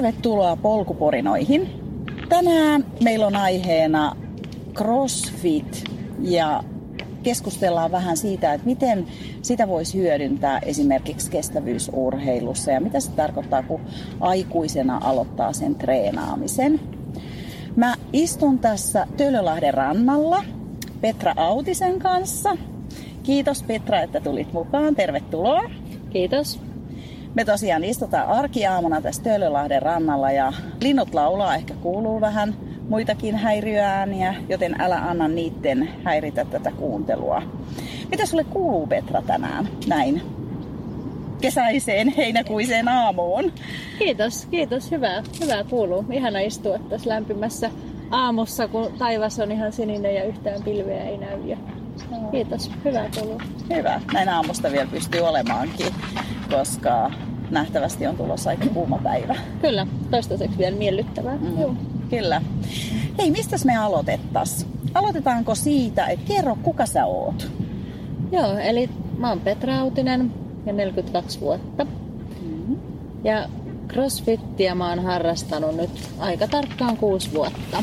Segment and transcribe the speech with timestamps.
[0.00, 1.68] Tervetuloa polkuporinoihin.
[2.28, 4.16] Tänään meillä on aiheena
[4.74, 5.84] CrossFit
[6.20, 6.64] ja
[7.22, 9.06] keskustellaan vähän siitä, että miten
[9.42, 13.80] sitä voisi hyödyntää esimerkiksi kestävyysurheilussa ja mitä se tarkoittaa, kun
[14.20, 16.80] aikuisena aloittaa sen treenaamisen.
[17.76, 20.44] Mä istun tässä Töölölahden rannalla
[21.00, 22.56] Petra Autisen kanssa.
[23.22, 24.94] Kiitos Petra, että tulit mukaan.
[24.94, 25.70] Tervetuloa.
[26.10, 26.69] Kiitos.
[27.34, 32.54] Me tosiaan istutaan arkiaamuna tässä Töölölahden rannalla ja linnut laulaa, ehkä kuuluu vähän
[32.88, 37.42] muitakin häiriöääniä, joten älä anna niitten häiritä tätä kuuntelua.
[38.10, 40.22] Mitä sulle kuuluu Petra tänään näin
[41.40, 43.52] kesäiseen heinäkuiseen aamuun?
[43.98, 44.90] Kiitos, kiitos.
[44.90, 46.04] Hyvää, hyvää kuuluu.
[46.10, 47.70] Ihana istua tässä lämpimässä
[48.10, 51.56] aamussa, kun taivas on ihan sininen ja yhtään pilveä ei näy.
[52.30, 53.40] Kiitos, hyvää kuuluu.
[53.76, 55.94] Hyvä, näin aamusta vielä pystyy olemaankin,
[56.50, 57.10] koska
[57.50, 59.36] nähtävästi on tulossa aika kuuma päivä.
[59.60, 61.36] Kyllä, toistaiseksi vielä miellyttävää.
[61.36, 61.60] Mm.
[61.60, 61.74] Joo.
[62.10, 62.42] Kyllä.
[63.18, 64.66] Hei, mistä me aloitettas?
[64.94, 67.50] Aloitetaanko siitä, että kerro kuka sä oot?
[68.32, 70.32] Joo, eli mä oon Petra Autinen
[70.66, 71.84] ja 42 vuotta.
[71.84, 72.76] Mm-hmm.
[73.24, 73.48] Ja
[73.88, 77.82] crossfittiä mä oon harrastanut nyt aika tarkkaan kuusi vuotta.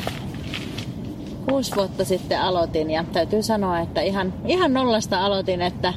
[1.49, 5.93] Kuusi vuotta sitten aloitin ja täytyy sanoa, että ihan, ihan nollasta aloitin, että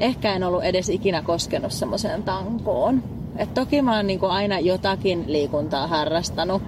[0.00, 3.02] ehkä en ollut edes ikinä koskenut semmoiseen tankoon.
[3.36, 6.62] Et toki mä oon niinku aina jotakin liikuntaa harrastanut,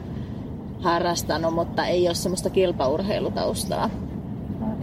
[0.80, 3.90] harrastanut, mutta ei ole semmoista kilpaurheilutaustaa.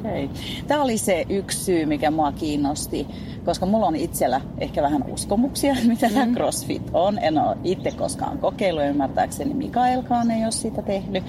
[0.04, 0.26] Okei.
[0.26, 0.38] Okay.
[0.68, 3.08] Tämä oli se yksi syy, mikä mua kiinnosti,
[3.46, 6.14] koska mulla on itsellä ehkä vähän uskomuksia, mitä mm.
[6.14, 7.20] tämä CrossFit on.
[7.20, 11.24] En ole itse koskaan kokeillut, ymmärtääkseni Mikaelkaan ei ole sitä tehnyt.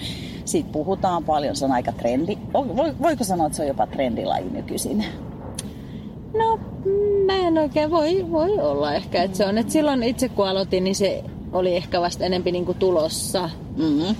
[0.44, 2.38] Siitä puhutaan paljon, se on aika trendi.
[3.02, 5.04] Voiko sanoa, että se on jopa trendilaji nykyisin?
[6.38, 6.58] No,
[7.26, 9.58] mä en oikein voi, voi olla ehkä, että se on.
[9.58, 13.50] Että silloin itse kun aloitin, niin se oli ehkä vasta enempi niin kuin tulossa.
[13.76, 14.16] Mm-hmm.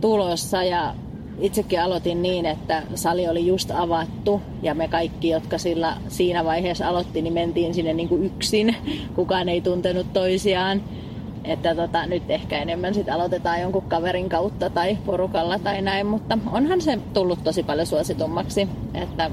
[0.00, 0.94] Tulossa ja
[1.38, 6.88] itsekin aloitin niin, että sali oli just avattu ja me kaikki, jotka sillä, siinä vaiheessa
[6.88, 8.76] aloitti, niin mentiin sinne niin kuin yksin.
[9.14, 10.82] Kukaan ei tuntenut toisiaan.
[11.44, 16.38] Että tota, nyt ehkä enemmän sit aloitetaan jonkun kaverin kautta tai porukalla tai näin, mutta
[16.52, 19.30] onhan se tullut tosi paljon suositummaksi, että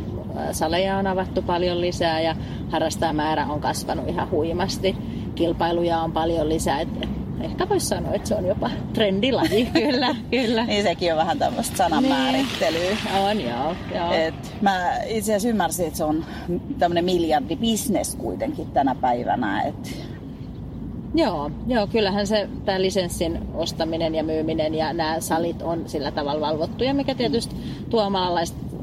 [0.51, 2.35] saleja on avattu paljon lisää ja
[2.69, 4.95] harrastajamäärä on kasvanut ihan huimasti.
[5.35, 7.07] Kilpailuja on paljon lisää, että
[7.41, 10.65] ehkä voisi sanoa, että se on jopa trendilaji, kyllä, kyllä.
[10.65, 12.79] niin sekin on vähän tämmöistä sananmäärittelyä.
[12.79, 12.97] Niin.
[13.23, 13.75] On, joo.
[13.95, 14.11] joo.
[14.11, 16.25] Et mä itse asiassa ymmärsin, että se on
[16.79, 19.61] tämmöinen miljardibisnes kuitenkin tänä päivänä.
[19.61, 20.11] Et...
[21.15, 26.47] Joo, joo, kyllähän se tämä lisenssin ostaminen ja myyminen ja nämä salit on sillä tavalla
[26.47, 27.55] valvottuja, mikä tietysti
[27.89, 28.09] tuo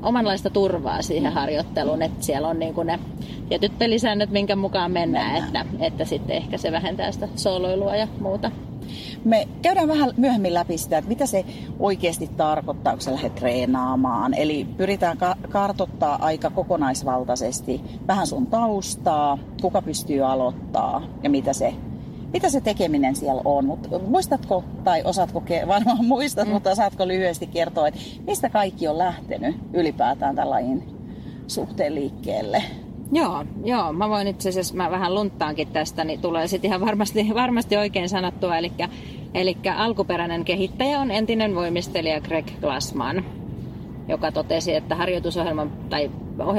[0.03, 2.99] omanlaista turvaa siihen harjoitteluun, että siellä on niin kuin ne
[3.49, 5.67] tietyt pelisäännöt, minkä mukaan mennään, mennään.
[5.67, 8.51] Että, että sitten ehkä se vähentää sitä sooloilua ja muuta.
[9.25, 11.45] Me käydään vähän myöhemmin läpi sitä, että mitä se
[11.79, 14.35] oikeasti tarkoittaa, kun sä lähdet treenaamaan.
[14.35, 21.75] Eli pyritään ka- kartottaa aika kokonaisvaltaisesti vähän sun taustaa, kuka pystyy aloittaa ja mitä se
[22.33, 23.65] mitä se tekeminen siellä on.
[23.65, 26.53] Mut muistatko, tai osaatko, varmaan muistat, mm.
[26.53, 30.83] mutta osaatko lyhyesti kertoa, että mistä kaikki on lähtenyt ylipäätään tällainen
[31.47, 32.62] suhteen liikkeelle?
[33.12, 37.27] Joo, joo, mä voin itse asiassa, mä vähän lunttaankin tästä, niin tulee sitten ihan varmasti,
[37.34, 38.56] varmasti oikein sanottua.
[38.56, 38.72] Eli,
[39.34, 43.25] eli alkuperäinen kehittäjä on entinen voimistelija Greg Glassman,
[44.09, 46.11] joka totesi, että harjoitusohjelman, tai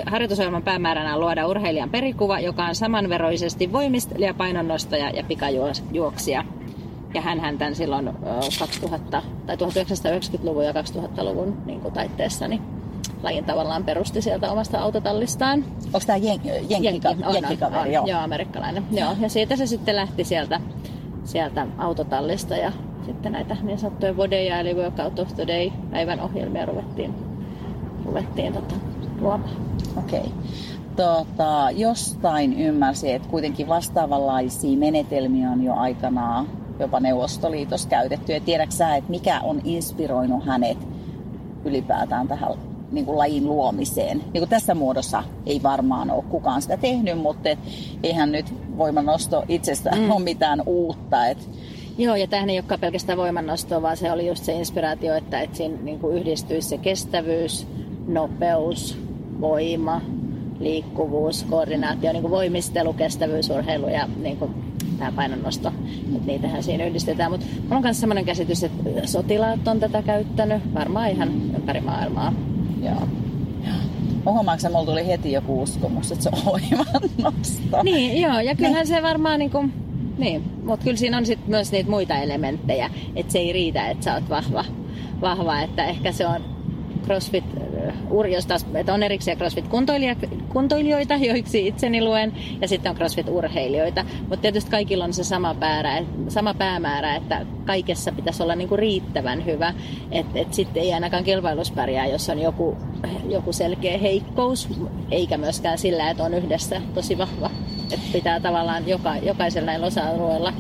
[0.06, 6.44] harjoitusohjelman päämääränä on luoda urheilijan perikuva, joka on samanveroisesti voimistelija, painonnostaja ja pikajuoksija.
[7.14, 8.10] Ja hän tämän silloin
[8.60, 12.62] 2000, tai 1990-luvun ja 2000-luvun niin kuin taitteessa niin
[13.24, 15.66] lajin tavallaan perusti sieltä omasta autotallistaan.
[15.86, 17.94] Onko tämä jen, jenki, jenki, jenkkikaveri?
[17.94, 18.06] Joo.
[18.08, 18.84] joo, amerikkalainen.
[18.92, 19.16] Joo.
[19.20, 20.62] Ja siitä se sitten lähti sieltä,
[21.24, 22.72] sieltä autotallista ja
[23.06, 27.14] sitten näitä niin sanottuja vodeja eli Workout of the Day päivän ohjelmia ruvettiin,
[28.06, 28.76] ruvettiin tota,
[29.22, 29.52] luomaan.
[29.98, 30.20] Okei.
[30.20, 30.32] Okay.
[30.96, 36.48] Tota, jostain ymmärsin, että kuitenkin vastaavanlaisia menetelmiä on jo aikanaan
[36.80, 38.34] jopa Neuvostoliitossa käytetty.
[38.34, 40.78] Ja tiedätkö sä, että mikä on inspiroinut hänet
[41.66, 42.54] ylipäätään tähän
[42.92, 44.18] niin kuin lajin luomiseen.
[44.18, 47.60] Niin kuin tässä muodossa ei varmaan ole kukaan sitä tehnyt, mutta et,
[48.04, 50.12] eihän nyt voimannosto itsestään mm.
[50.12, 51.28] ole mitään uutta.
[51.28, 51.50] Et...
[51.98, 55.58] Joo, ja tähän ei olekaan pelkästään voimannostoa, vaan se oli just se inspiraatio, että, että
[55.58, 57.68] siinä niin kuin yhdistyisi se kestävyys,
[58.08, 58.98] nopeus,
[59.42, 60.02] voima,
[60.60, 64.52] liikkuvuus, koordinaatio, niin kuin voimistelu, kestävyysurheilu ja niin kuin
[65.00, 65.72] tämä painonnosto.
[66.16, 67.32] Että niitähän siinä yhdistetään.
[67.32, 72.34] Mutta mulla on myös sellainen käsitys, että sotilaat on tätä käyttänyt varmaan ihan ympäri maailmaa.
[72.84, 73.08] Joo.
[74.26, 76.60] Huomaatko että mulla tuli heti joku uskomus, että se on
[77.18, 77.84] nosto.
[77.84, 78.40] Niin, joo.
[78.40, 78.88] Ja kyllähän niin.
[78.88, 79.74] se varmaan niin kuin,
[80.18, 80.44] niin.
[80.64, 84.14] Mutta kyllä siinä on sit myös niitä muita elementtejä, että se ei riitä, että sä
[84.14, 84.66] oot vahva,
[85.22, 86.59] vahva että ehkä se on
[87.06, 87.44] CrossFit,
[88.32, 94.06] jos taas, että on erikseen CrossFit-kuntoilijoita, joiksi itseni luen, ja sitten on CrossFit-urheilijoita.
[94.20, 99.46] Mutta tietysti kaikilla on se sama, päärä, sama päämäärä, että kaikessa pitäisi olla niinku riittävän
[99.46, 99.74] hyvä.
[100.12, 102.78] Että et sitten ei ainakaan kilpailussa pärjää, jos on joku,
[103.30, 104.70] joku selkeä heikkous,
[105.12, 107.50] eikä myöskään sillä, että on yhdessä tosi vahva.
[107.94, 110.54] Että pitää tavallaan joka, jokaisella näillä osa-alueilla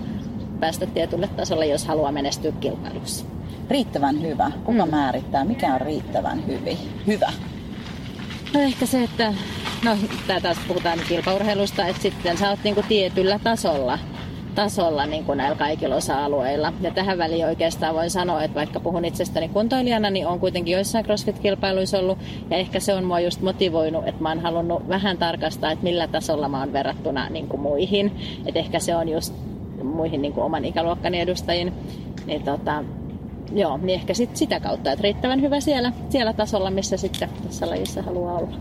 [0.60, 3.39] päästä tietylle tasolle, jos haluaa menestyä kilpailussa
[3.70, 4.52] riittävän hyvä?
[4.64, 4.92] Kuka mm.
[4.92, 6.78] määrittää, mikä on riittävän hyvi,
[7.08, 7.32] hyvä?
[8.54, 9.34] No ehkä se, että
[9.86, 14.00] no tää taas puhutaan kilpaurheilusta, että sitten sä oot niinku tietyllä tasolla
[14.56, 16.74] tasolla niin kuin näillä kaikilla osa-alueilla.
[16.82, 21.06] Ja tähän väliin oikeastaan voin sanoa, että vaikka puhun itsestäni kuntoilijana, niin on kuitenkin joissain
[21.06, 22.18] CrossFit-kilpailuissa ollut.
[22.50, 26.08] Ja ehkä se on mua just motivoinut, että mä oon halunnut vähän tarkastaa, että millä
[26.08, 28.12] tasolla mä oon verrattuna niin kuin muihin.
[28.46, 29.34] Että ehkä se on just
[29.84, 31.74] muihin niin kuin oman ikäluokkani edustajiin.
[32.26, 32.84] Niin tota,
[33.54, 37.70] joo, niin ehkä sit sitä kautta, että riittävän hyvä siellä, siellä tasolla, missä sitten tässä
[37.70, 38.58] lajissa haluaa olla.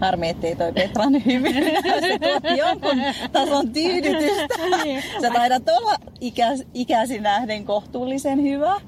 [0.00, 1.54] Harmi, ettei toi Petran hyvin.
[2.00, 2.98] Se tuotti jonkun
[3.32, 4.54] tason tyydytystä.
[4.84, 5.02] Niin.
[5.20, 8.80] Sä taidat olla ikäs, ikäsi nähden kohtuullisen hyvä.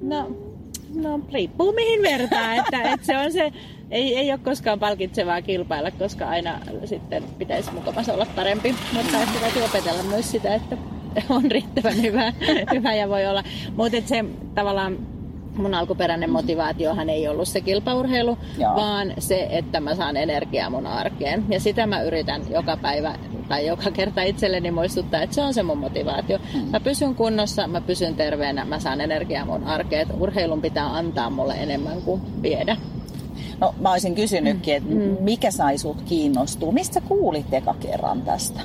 [0.00, 0.30] No,
[0.94, 3.52] no riippuu mihin vertaa, että, että se on se,
[3.90, 9.62] ei, ei ole koskaan palkitsevaa kilpailla, koska aina sitten pitäisi mukavasti olla parempi, mutta täytyy
[9.62, 10.76] opetella myös sitä, että
[11.36, 12.32] on riittävän hyvä,
[12.74, 13.44] hyvä ja voi olla.
[13.76, 14.24] Mutta se
[14.54, 14.98] tavallaan
[15.58, 18.74] mun alkuperäinen motivaatiohan ei ollut se kilpaurheilu, Joo.
[18.74, 21.44] vaan se, että mä saan energiaa mun arkeen.
[21.48, 23.14] Ja sitä mä yritän joka päivä
[23.48, 26.38] tai joka kerta itselleni muistuttaa, että se on se mun motivaatio.
[26.54, 26.60] Mm.
[26.70, 30.08] Mä pysyn kunnossa, mä pysyn terveenä, mä saan energiaa mun arkeen.
[30.20, 32.76] urheilun pitää antaa mulle enemmän kuin viedä.
[33.60, 35.16] No mä olisin kysynytkin, että mm.
[35.20, 36.72] mikä sai sut kiinnostua?
[36.72, 38.60] Mistä kuulit eka kerran tästä?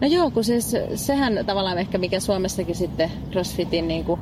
[0.00, 4.20] No joo, kun siis, sehän tavallaan ehkä mikä Suomessakin sitten CrossFitin niin kuin,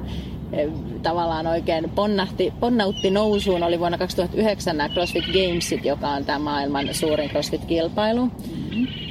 [0.53, 0.69] eh,
[1.03, 6.95] tavallaan oikein ponnahti, ponnautti nousuun oli vuonna 2009 nämä CrossFit Gamesit, joka on tämä maailman
[6.95, 8.25] suurin CrossFit-kilpailu.
[8.25, 9.08] Mm-hmm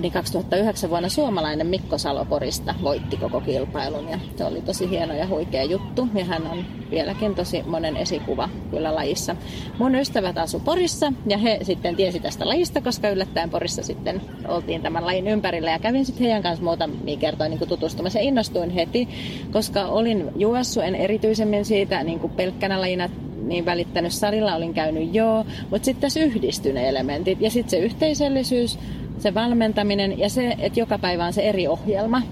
[0.00, 5.26] niin 2009 vuonna suomalainen Mikko Saloporista voitti koko kilpailun ja se oli tosi hieno ja
[5.26, 6.08] huikea juttu.
[6.14, 9.36] Ja hän on vieläkin tosi monen esikuva kyllä lajissa.
[9.78, 14.82] Mun ystävät asu Porissa ja he sitten tiesi tästä lajista, koska yllättäen Porissa sitten oltiin
[14.82, 15.70] tämän lajin ympärillä.
[15.70, 19.08] Ja kävin sitten heidän kanssa muutamia kertoja niin tutustumassa ja innostuin heti,
[19.52, 23.08] koska olin juossut en erityisemmin siitä niin kuin pelkkänä lajina
[23.50, 27.40] niin välittänyt salilla olin käynyt joo, mutta sitten tässä yhdistyi ne elementit.
[27.40, 28.78] Ja sitten se yhteisöllisyys,
[29.20, 32.22] se valmentaminen ja se, että joka päivä on se eri ohjelma.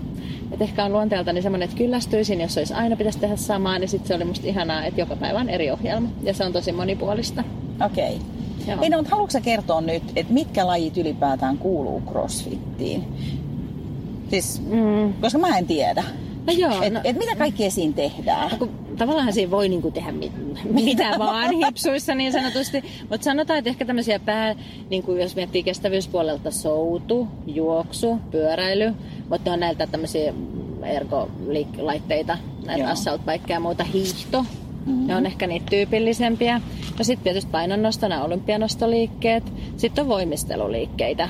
[0.52, 4.08] Et ehkä on luonteeltani semmoinen, että kyllästyisin, jos olisi aina pitäisi tehdä samaa, niin sitten
[4.08, 6.08] se oli musta ihanaa, että joka päivä on eri ohjelma.
[6.22, 7.44] Ja se on tosi monipuolista.
[7.86, 8.20] Okei.
[8.62, 8.78] Okay.
[8.82, 13.04] Ei, no, mutta haluatko kertoa nyt, että mitkä lajit ylipäätään kuuluu CrossFittiin?
[14.30, 15.12] Siis, mm.
[15.20, 16.04] koska mä en tiedä.
[16.48, 16.82] No joo.
[16.82, 18.50] Et, no, et mitä kaikkea siinä tehdään?
[18.60, 18.68] No,
[18.98, 20.32] tavallaan siinä voi niinku tehdä mit,
[20.64, 22.84] mitä vaan hipsuissa niin sanotusti.
[23.10, 24.54] Mutta sanotaan, että ehkä tämmöisiä pää,
[24.90, 28.92] niinku jos miettii kestävyyspuolelta, soutu, juoksu, pyöräily.
[29.30, 30.34] Mutta on näiltä tämmöisiä
[30.86, 34.42] ergolaitteita, näitä assault ja muuta, hiihto.
[34.42, 35.06] Mm-hmm.
[35.06, 36.60] Ne on ehkä niitä tyypillisempiä.
[36.98, 39.44] No sitten tietysti painonnosto, nämä olympianostoliikkeet.
[39.76, 41.28] Sitten on voimisteluliikkeitä.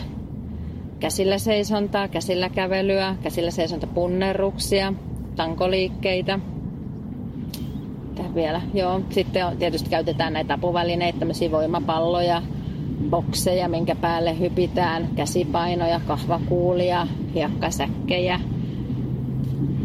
[1.01, 4.93] Käsillä seisontaa, käsillä kävelyä, käsillä seisonta punnerruksia,
[5.37, 6.39] tankoliikkeitä
[8.19, 8.61] mitä vielä?
[8.75, 12.43] Joo, sitten on, tietysti käytetään näitä apuvälineitä, tämmöisiä voimapalloja,
[13.11, 18.41] bokseja, minkä päälle hypitään, käsipainoja, kahvakuulia, hiekkasäkkejä.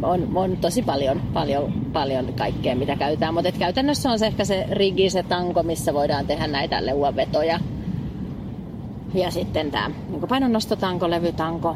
[0.01, 4.65] On, on tosi paljon, paljon, paljon kaikkea, mitä käytetään, mutta käytännössä on se ehkä se
[4.72, 7.60] rigi, se tanko, missä voidaan tehdä näitä leuavetoja.
[9.13, 11.75] Ja sitten tämä niin painonnostotanko, levytanko,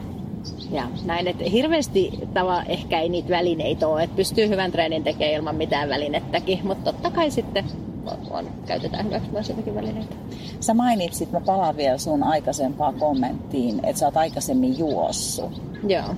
[0.72, 5.36] ja näin, että hirveästi tava, ehkä ei niitä välineitä ole, että pystyy hyvän treenin tekemään
[5.36, 7.66] ilman mitään välinettäkin, mutta totta kai sitten
[8.06, 10.16] on, on, käytetään hyväksi myös jotakin välineitä.
[10.60, 15.62] Sä mainitsit, mä palaan vielä sun aikaisempaan kommenttiin, että sä oot aikaisemmin juossut.
[15.88, 16.16] Joo.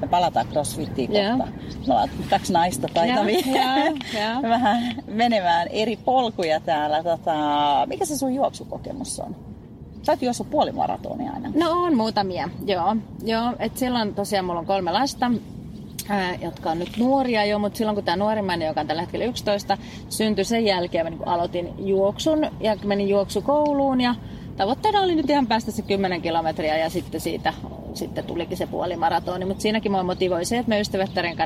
[0.00, 1.52] Me palataan crossfittiin kohta.
[1.86, 3.38] Me ollaan kaksi naista taitavia.
[4.42, 7.02] Vähän menemään eri polkuja täällä.
[7.02, 7.34] Tota,
[7.86, 9.51] mikä se sun juoksukokemus on?
[10.08, 11.52] Oot juossut puolimaratonia aina.
[11.54, 12.96] No on muutamia, joo.
[13.24, 15.30] joo et silloin tosiaan mulla on kolme lasta,
[16.08, 19.24] ää, jotka on nyt nuoria jo, mutta silloin kun tämä nuorimmainen, joka on tällä hetkellä
[19.24, 19.78] 11,
[20.08, 24.14] syntyi sen jälkeen, mä niin aloitin juoksun ja menin juoksukouluun ja
[24.56, 27.54] tavoitteena oli nyt ihan päästä se 10 kilometriä ja sitten siitä
[27.96, 29.44] sitten tulikin se puolimaratoni.
[29.44, 31.36] Mutta siinäkin mua motivoi se, että me ystävättären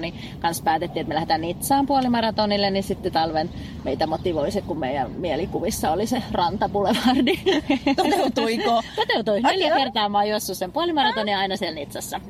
[0.40, 3.50] kanssa päätettiin, että me lähdetään Nitsaan puolimaratonille, niin sitten talven
[3.84, 7.40] meitä motivoi se, kun meidän mielikuvissa oli se rantapulevardi.
[7.96, 8.82] Toteutuiko?
[8.96, 9.40] Toteutui.
[9.40, 12.20] Neljä kertaa mä oon juossut sen puolimaratonin aina siellä Nitsassa.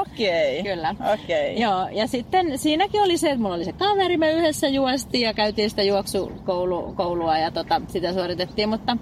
[0.00, 0.60] Okei.
[0.60, 0.74] Okay.
[0.74, 0.94] Kyllä.
[1.00, 1.52] Okay.
[1.56, 5.34] Joo, ja sitten siinäkin oli se, että mulla oli se kaveri, me yhdessä juostiin ja
[5.34, 8.96] käytiin sitä juoksukoulua ja tota, sitä suoritettiin, mutta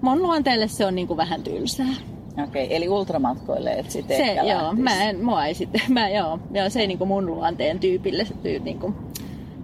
[0.00, 2.17] mun luonteelle se on niin kuin vähän tylsää.
[2.44, 6.38] Okei, okay, eli ultramatkoille et sitten se, joo, mä en, mua ei sitten, mä, joo,
[6.50, 8.94] joo, se ei niin kuin mun luonteen tyypille tyy, niin kuin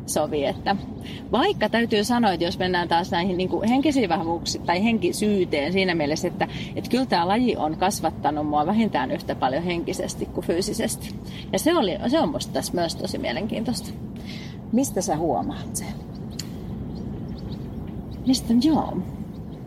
[0.06, 0.44] sovi.
[0.44, 0.76] Että
[1.32, 5.94] vaikka täytyy sanoa, että jos mennään taas näihin niin kuin henkisiin vahvuuksiin tai henkisyyteen siinä
[5.94, 11.14] mielessä, että, että kyllä tämä laji on kasvattanut mua vähintään yhtä paljon henkisesti kuin fyysisesti.
[11.52, 13.90] Ja se, oli, se on musta tässä myös tosi mielenkiintoista.
[14.72, 15.94] Mistä sä huomaat sen?
[18.26, 18.96] Mistä, joo.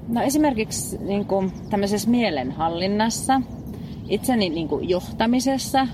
[0.08, 3.42] No esimerkiksi niin kuin, tämmöisessä mielenhallinnassa,
[4.10, 5.88] itseni niin kuin, johtamisessa,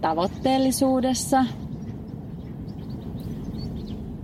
[0.00, 1.44] tavoitteellisuudessa.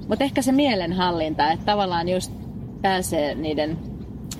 [0.08, 2.32] Mutta ehkä se mielenhallinta, että tavallaan just
[2.82, 3.78] pääsee niiden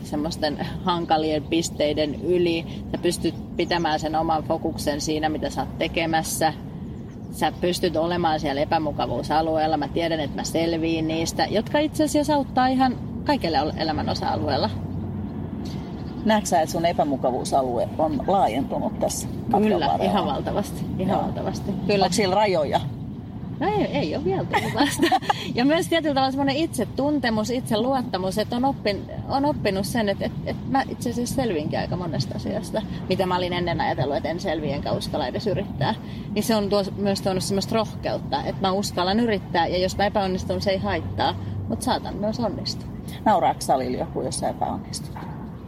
[0.02, 2.66] semmoisten hankalien pisteiden yli.
[2.92, 6.52] Sä pystyt pitämään sen oman fokuksen siinä, mitä sä oot tekemässä.
[7.30, 9.76] Sä pystyt olemaan siellä epämukavuusalueella.
[9.76, 14.70] Mä tiedän, että mä selviin niistä, jotka itse asiassa auttaa ihan kaikille elämän osa-alueella.
[16.24, 20.12] Näetkö sä, että sun epämukavuusalue on laajentunut tässä Kyllä, varrella?
[20.12, 20.84] ihan valtavasti.
[20.98, 21.72] Ihan valtavasti.
[21.86, 22.04] Kyllä.
[22.04, 22.80] Onko siellä rajoja?
[23.60, 25.06] No ei, ei ole vielä tullut vasta.
[25.54, 30.40] ja myös tietyllä tavalla semmoinen itsetuntemus, itseluottamus, että on, oppin, on oppinut sen, että, että,
[30.46, 34.40] että mä itse asiassa selviinkin aika monesta asiasta, mitä mä olin ennen ajatellut, että en
[34.40, 35.94] selviä enkä uskalla edes yrittää.
[36.34, 40.06] Niin se on tuo, myös tuonut semmoista rohkeutta, että mä uskallan yrittää ja jos mä
[40.06, 41.34] epäonnistun, se ei haittaa,
[41.68, 42.93] mutta saatan myös onnistua.
[43.24, 45.10] Nauraako salilla joku, jos sä epäonnistut?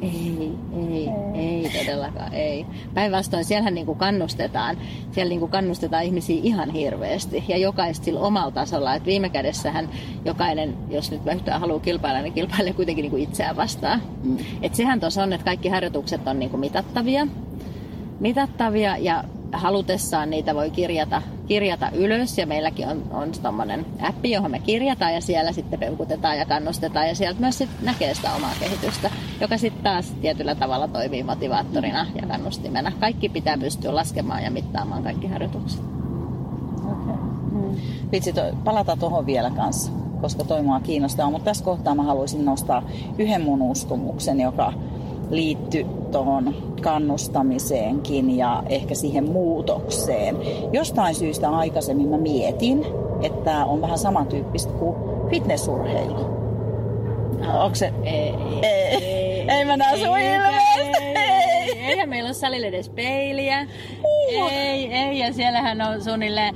[0.01, 2.67] Ei, ei, ei, ei todellakaan, ei.
[2.95, 4.77] Päinvastoin siellähän niinku kannustetaan,
[5.11, 8.95] siellä niinku kannustetaan ihmisiä ihan hirveästi ja jokaista sillä omalla tasolla.
[8.95, 9.89] Et viime kädessähän
[10.25, 14.03] jokainen, jos nyt yhtään haluaa kilpailla, niin kilpailee kuitenkin niinku itseään vastaan.
[14.25, 14.37] Mm.
[14.63, 17.27] Et sehän tuossa on, että kaikki harjoitukset on niinku mitattavia,
[18.21, 24.51] mitattavia ja halutessaan niitä voi kirjata, kirjata ylös ja meilläkin on, on tuommoinen appi, johon
[24.51, 28.53] me kirjataan ja siellä sitten peukutetaan ja kannustetaan ja sieltä myös sit näkee sitä omaa
[28.61, 29.11] kehitystä,
[29.41, 32.93] joka sitten taas tietyllä tavalla toimii motivaattorina ja kannustimena.
[33.01, 35.81] Kaikki pitää pystyä laskemaan ja mittaamaan kaikki harjoitukset.
[36.85, 37.17] Okay.
[37.51, 37.77] Mm.
[38.13, 42.45] Vitsi, to, palata tuohon vielä kanssa, koska toi mua kiinnostaa, mutta tässä kohtaa mä haluaisin
[42.45, 42.83] nostaa
[43.19, 44.73] yhden mun uskomuksen, joka
[45.31, 50.37] liittyy tuohon kannustamiseenkin ja ehkä siihen muutokseen.
[50.73, 52.87] Jostain syystä aikaisemmin mä mietin,
[53.23, 54.97] että on vähän samantyyppistä kuin
[55.31, 56.37] fitnessurheilu.
[57.55, 57.93] Onko se?
[58.05, 60.99] Ei, ei, ei, ei mä näe sun ilmeestä.
[61.17, 63.67] Ei, eihän meillä ole salille edes peiliä.
[64.05, 64.49] Uh.
[64.53, 66.55] Ei, ei, ja siellähän on suunnilleen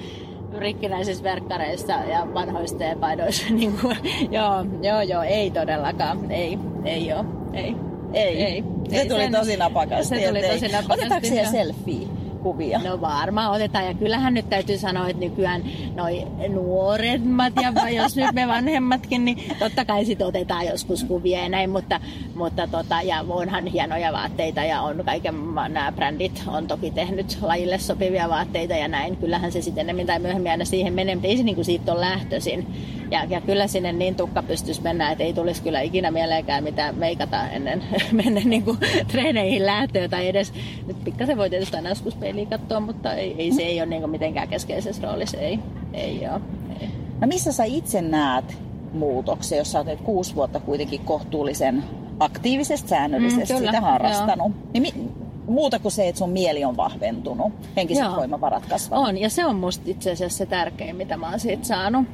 [0.59, 3.47] rikkinäisissä verkkareissa ja vanhoissa teepaidoissa.
[3.55, 3.97] Niin kuin,
[4.31, 6.31] joo, joo, joo, ei todellakaan.
[6.31, 7.90] Ei, ei ole, ei.
[8.13, 8.43] Ei.
[8.43, 8.65] ei.
[8.91, 10.19] Se ei tuli sen, tosi napakasti.
[10.19, 10.93] Se tuli tosi napakasti.
[10.93, 12.09] Otetaanko siellä selfie?
[12.43, 12.81] kuvia?
[12.85, 13.87] No varmaan otetaan.
[13.87, 15.63] Ja kyllähän nyt täytyy sanoa, että nykyään
[15.95, 21.49] noi nuoremmat ja jos nyt me vanhemmatkin, niin totta kai sit otetaan joskus kuvia ja
[21.49, 21.71] näin.
[21.71, 22.01] Mutta,
[22.35, 27.79] mutta tota, ja onhan hienoja vaatteita ja on kaiken nämä brändit on toki tehnyt lajille
[27.79, 29.17] sopivia vaatteita ja näin.
[29.17, 32.01] Kyllähän se sitten enemmän tai myöhemmin aina siihen menee, mutta ei se niin siitä ole
[32.01, 32.67] lähtöisin.
[33.11, 36.95] Ja, ja kyllä sinne niin tukka pystyisi mennä, että ei tulisi kyllä ikinä mieleenkään mitään
[36.95, 37.83] meikata ennen
[38.25, 40.53] mennä niin kuin treeneihin lähtöä tai edes,
[40.87, 44.11] nyt pikkasen voi tietysti aina joskus peiliä katsoa, mutta ei, ei se ei ole niin
[44.11, 45.59] mitenkään keskeisessä roolissa, ei,
[45.93, 46.41] ei ole.
[46.81, 46.89] Ei.
[47.21, 48.59] No missä sä itse näet
[48.93, 51.85] muutoksen, jos sä olet kuusi vuotta kuitenkin kohtuullisen
[52.21, 54.71] aktiivisesti, säännöllisesti mm, kyllä, sitä harrastanut, joo.
[54.73, 55.11] niin mi-
[55.47, 58.17] muuta kuin se, että sun mieli on vahventunut, henkiset Joo.
[58.17, 59.09] voimavarat kasvanut.
[59.09, 62.07] On, ja se on musta itse asiassa se tärkein, mitä mä oon siitä saanut.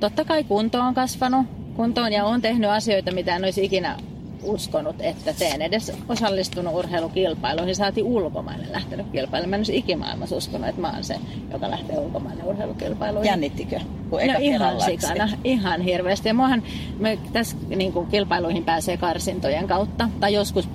[0.00, 3.96] Totta kai kunto on kasvanut kuntoon ja on tehnyt asioita, mitä en olisi ikinä
[4.42, 7.76] uskonut, että teen edes osallistunut urheilukilpailuihin.
[7.76, 9.50] Saatiin ulkomaille lähtenyt kilpailemaan.
[9.50, 11.14] Mä en olisi ikimaailmassa uskonut, että mä oon se,
[11.52, 13.28] joka lähtee ulkomaille urheilukilpailuihin.
[13.28, 13.80] Jännittikö?
[14.10, 16.28] Kun no ihan sikana, ihan hirveästi.
[16.28, 16.62] Ja muahan
[16.98, 20.08] me tässä niin kuin, kilpailuihin pääsee karsintojen kautta.
[20.20, 20.68] Tai joskus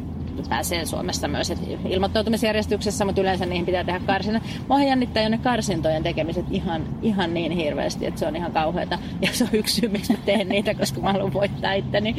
[0.50, 1.54] pääsee Suomessa myös
[1.90, 4.42] ilmoittautumisjärjestyksessä, mutta yleensä niihin pitää tehdä karsina.
[4.68, 9.00] Mua jännittää jo ne karsintojen tekemiset ihan, ihan niin hirveästi, että se on ihan kauheata.
[9.22, 12.16] Ja se on yksi syy, miksi mä teen niitä, koska mä haluan voittaa itteni.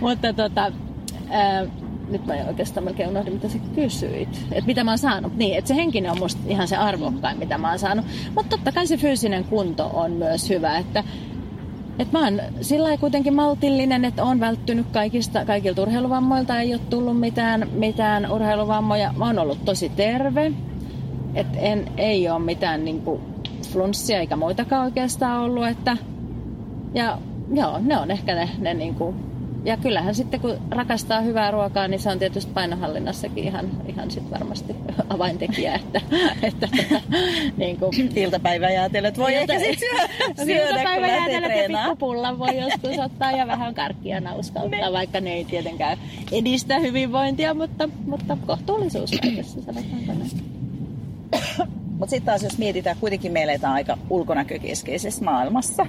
[0.00, 0.72] Mutta tota,
[1.30, 1.66] ää,
[2.10, 4.46] nyt mä oikeastaan melkein unohdin, mitä sä kysyit.
[4.52, 5.36] Että mitä mä oon saanut.
[5.36, 8.06] Niin, että se henkinen on musta ihan se arvokkain, mitä mä oon saanut.
[8.34, 10.78] Mutta totta kai se fyysinen kunto on myös hyvä.
[10.78, 11.04] Että
[11.98, 17.20] et mä oon sillä kuitenkin maltillinen, että on välttynyt kaikista, kaikilta urheiluvammoilta, ei ole tullut
[17.20, 19.14] mitään, mitään urheiluvammoja.
[19.16, 20.52] Mä oon ollut tosi terve,
[21.34, 23.20] et en, ei ole mitään niinku
[23.72, 25.66] flunssia eikä muitakaan oikeastaan ollut.
[25.66, 25.96] Että,
[26.94, 27.18] ja
[27.54, 29.14] joo, ne on ehkä ne, ne niinku
[29.64, 34.30] ja kyllähän sitten kun rakastaa hyvää ruokaa, niin se on tietysti painohallinnassakin ihan, ihan sit
[34.30, 34.76] varmasti
[35.08, 36.00] avaintekijä, että,
[36.42, 37.02] että tota,
[37.56, 37.92] niin kuin...
[38.16, 39.52] Iltapäiväjäätelöt voi Ilta...
[39.52, 39.88] ehkä sitten
[40.46, 40.82] syödä,
[41.30, 45.98] syödä pikkupulla voi joskus ottaa ja vähän karkkia nauskauttaa, vaikka ne ei tietenkään
[46.32, 50.54] edistä hyvinvointia, mutta, mutta kohtuullisuus kaikessa sanotaanko näin.
[51.98, 55.86] Mutta sitten taas jos mietitään, kuitenkin me eletään aika ulkonäkökeskeisessä maailmassa,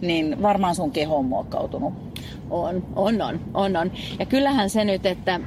[0.00, 2.09] niin varmaan sun keho on muokkautunut
[2.50, 3.92] on, on, on, on, on.
[4.18, 5.40] Ja kyllähän se nyt, että,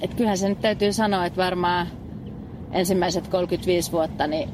[0.00, 1.86] että kyllähän se nyt täytyy sanoa, että varmaan
[2.72, 4.48] ensimmäiset 35 vuotta niin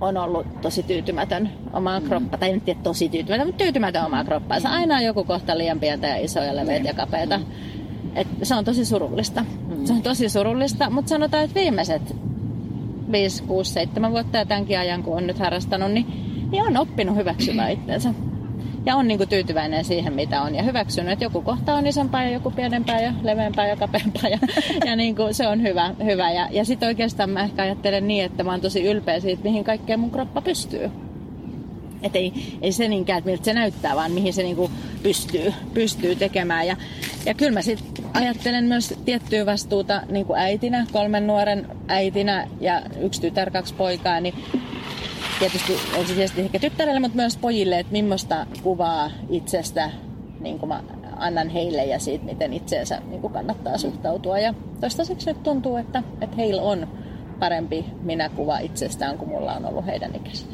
[0.00, 2.08] on ollut tosi tyytymätön omaan mm.
[2.08, 2.40] kroppaan.
[2.40, 4.68] Tai en tiedä tosi tyytymätön, mutta tyytymätön omaan kroppaansa.
[4.68, 4.74] Mm.
[4.74, 7.38] Aina on joku kohta liian pientä ja isoja, leveitä ja kapeita.
[7.38, 7.44] Mm.
[8.14, 9.44] Et se on tosi surullista.
[9.68, 9.86] Mm.
[9.86, 12.16] Se on tosi surullista, mutta sanotaan, että viimeiset
[13.12, 16.06] 5, 6, 7 vuotta ja tämänkin ajan, kun on nyt harrastanut, niin,
[16.50, 18.14] niin on oppinut hyväksymään itsensä
[18.86, 20.54] ja on niin kuin tyytyväinen siihen, mitä on.
[20.54, 24.30] Ja hyväksynyt, että joku kohta on isompaa ja joku pienempää ja leveämpää ja kapeampaa.
[24.30, 24.38] Ja,
[24.86, 25.94] ja niin kuin se on hyvä.
[26.04, 26.30] hyvä.
[26.30, 29.64] Ja, ja sitten oikeastaan mä ehkä ajattelen niin, että mä oon tosi ylpeä siitä, mihin
[29.64, 30.90] kaikkeen mun kroppa pystyy.
[32.02, 34.70] Että ei, ei se niinkään, että miltä se näyttää, vaan mihin se niinku
[35.02, 36.66] pystyy, pystyy tekemään.
[36.66, 36.76] Ja,
[37.26, 42.82] ja kyllä mä sitten ajattelen myös tiettyä vastuuta niin kuin äitinä, kolmen nuoren äitinä ja
[43.00, 44.34] yksi tytär, kaksi poikaa, niin
[45.38, 49.90] tietysti ensisijaisesti ehkä tyttärelle, mutta myös pojille, että millaista kuvaa itsestä
[50.40, 50.82] niin kuin mä
[51.16, 54.38] annan heille ja siitä, miten itseensä niin kuin kannattaa suhtautua.
[54.38, 56.88] Ja toistaiseksi nyt tuntuu, että, että heillä on
[57.38, 60.52] parempi minäkuva itsestään kuin mulla on ollut heidän ikäisenä.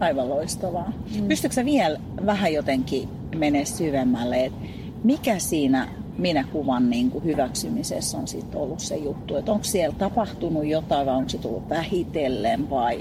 [0.00, 0.92] Aivan loistavaa.
[1.20, 1.28] Mm.
[1.28, 4.58] Pystytkö vielä vähän jotenkin mene syvemmälle, että
[5.04, 5.88] mikä siinä
[6.18, 11.14] minäkuvan niin kuin hyväksymisessä on sitten ollut se juttu, että onko siellä tapahtunut jotain vai
[11.14, 12.98] onko se tullut vähitellen vai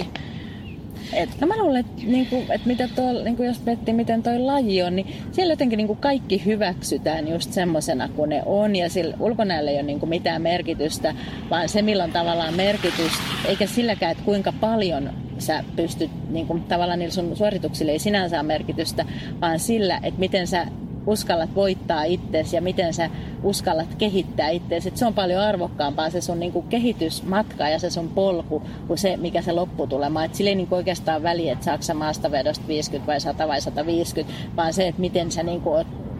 [1.13, 4.83] et, no mä luulen, että niinku, et mitä tuolla, niinku jos miettii miten toi laji
[4.83, 9.71] on, niin siellä jotenkin niinku kaikki hyväksytään just semmosena kuin ne on ja sillä ulkonäöllä
[9.71, 11.15] ei ole niinku mitään merkitystä,
[11.49, 13.11] vaan se milloin tavallaan merkitys,
[13.45, 18.35] eikä silläkään, että kuinka paljon sä pystyt, niin kuin, tavallaan niillä sun suorituksille ei sinänsä
[18.35, 19.05] ole merkitystä,
[19.41, 20.67] vaan sillä, että miten sä
[21.07, 23.09] uskallat voittaa itsesi ja miten sä
[23.43, 24.91] uskallat kehittää itseäsi.
[24.95, 29.41] Se on paljon arvokkaampaa se sun niinku kehitysmatka ja se sun polku kuin se, mikä
[29.41, 30.25] se loppu tulemaan.
[30.25, 34.33] Et sillä ei niinku oikeastaan väliä, että saako maasta vedosta 50 vai 100 vai 150,
[34.55, 35.71] vaan se, että miten sä niinku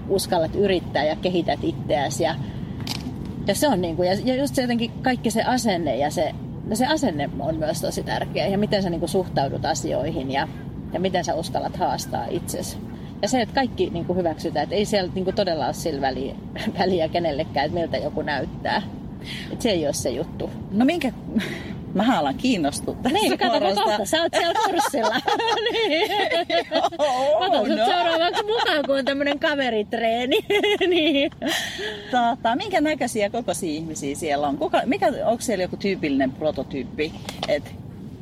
[0.10, 2.24] uskallat yrittää ja kehität itseäsi.
[2.24, 2.36] Ja,
[3.48, 6.32] ja se on niinku, ja, ja just se jotenkin kaikki se asenne ja se,
[6.70, 10.48] ja se asenne on myös tosi tärkeä ja miten sä niinku suhtaudut asioihin ja,
[10.94, 12.91] ja miten sä uskallat haastaa itsesi.
[13.22, 16.02] Ja se, että kaikki niin kuin hyväksytään, että ei siellä niin kuin todella ole sillä
[16.02, 16.36] väliä,
[16.80, 18.82] väliä kenellekään, että miltä joku näyttää.
[19.52, 20.50] Että se ei ole se juttu.
[20.72, 21.12] No minkä,
[21.94, 25.16] Mä alan kiinnostua tästä Niin, kato kohta, sä oot siellä kurssilla.
[25.72, 26.12] niin.
[27.00, 27.86] oh, Mä otan no.
[27.86, 30.46] seuraavaksi mukaan, kun on tämmönen kaveritreeni.
[30.88, 31.32] niin.
[32.12, 34.58] Tata, minkä näköisiä kokoisia ihmisiä siellä on?
[34.58, 37.14] Kuka, mikä, onko siellä joku tyypillinen prototyyppi?
[37.48, 37.76] Et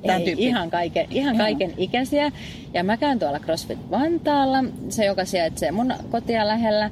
[0.07, 2.31] Tämän Ei, ihan kaiken, ihan kaiken ikäisiä.
[2.73, 6.91] Ja mä käyn tuolla CrossFit Vantaalla, se joka sijaitsee mun kotia lähellä.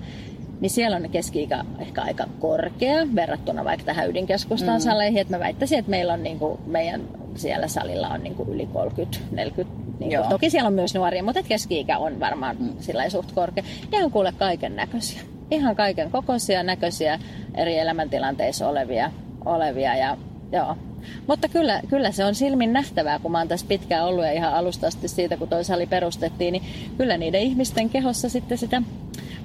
[0.62, 4.80] Niin siellä on keski-ikä ehkä aika korkea verrattuna vaikka tähän ydinkeskustan mm.
[4.80, 5.22] saleihin.
[5.22, 7.02] Että mä väittäisin, että meillä on niinku, meidän
[7.36, 9.78] siellä salilla on niinku yli 30, 40.
[10.00, 12.70] Niinku, toki siellä on myös nuoria, mutta keski-ikä on varmaan mm.
[12.80, 13.64] sillä suht korkea.
[13.92, 15.22] Ja on kuule kaiken näköisiä.
[15.52, 17.20] Ihan kaiken kokoisia näköisiä
[17.56, 19.12] eri elämäntilanteissa olevia,
[19.46, 20.18] olevia ja
[20.52, 20.76] joo,
[21.28, 24.54] mutta kyllä, kyllä se on silmin nähtävää, kun mä oon tässä pitkään ollut ja ihan
[24.54, 26.64] alusta asti siitä, kun toi sali perustettiin, niin
[26.98, 28.82] kyllä niiden ihmisten kehossa sitten sitä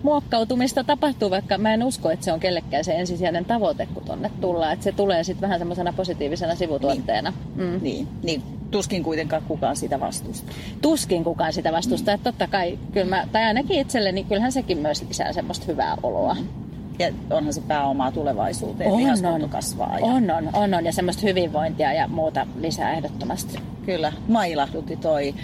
[0.02, 4.30] muokkautumista tapahtuu, vaikka mä en usko, että se on kellekään se ensisijainen tavoite, kun tonne
[4.40, 4.72] tullaan.
[4.72, 7.32] Että se tulee sitten vähän semmoisena positiivisena sivutuotteena.
[7.56, 7.70] Niin.
[7.70, 7.78] Mm.
[7.82, 8.42] Niin, niin.
[8.70, 10.52] Tuskin kuitenkaan kukaan sitä vastusta.
[10.82, 12.10] Tuskin kukaan sitä vastusta.
[12.10, 12.14] Mm.
[12.14, 16.34] Että totta kai, kyllä mä, tai ainakin itselleni, kyllähän sekin myös lisää semmoista hyvää oloa.
[16.34, 16.61] Mm
[16.98, 19.50] ja onhan se pääomaa tulevaisuuteen, on, on.
[19.50, 19.98] kasvaa.
[19.98, 20.04] Ja...
[20.04, 23.58] On, on, on, on, ja semmoista hyvinvointia ja muuta lisää ehdottomasti.
[23.86, 25.34] Kyllä, mailahdutti toi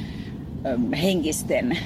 [0.66, 1.78] ö, henkisten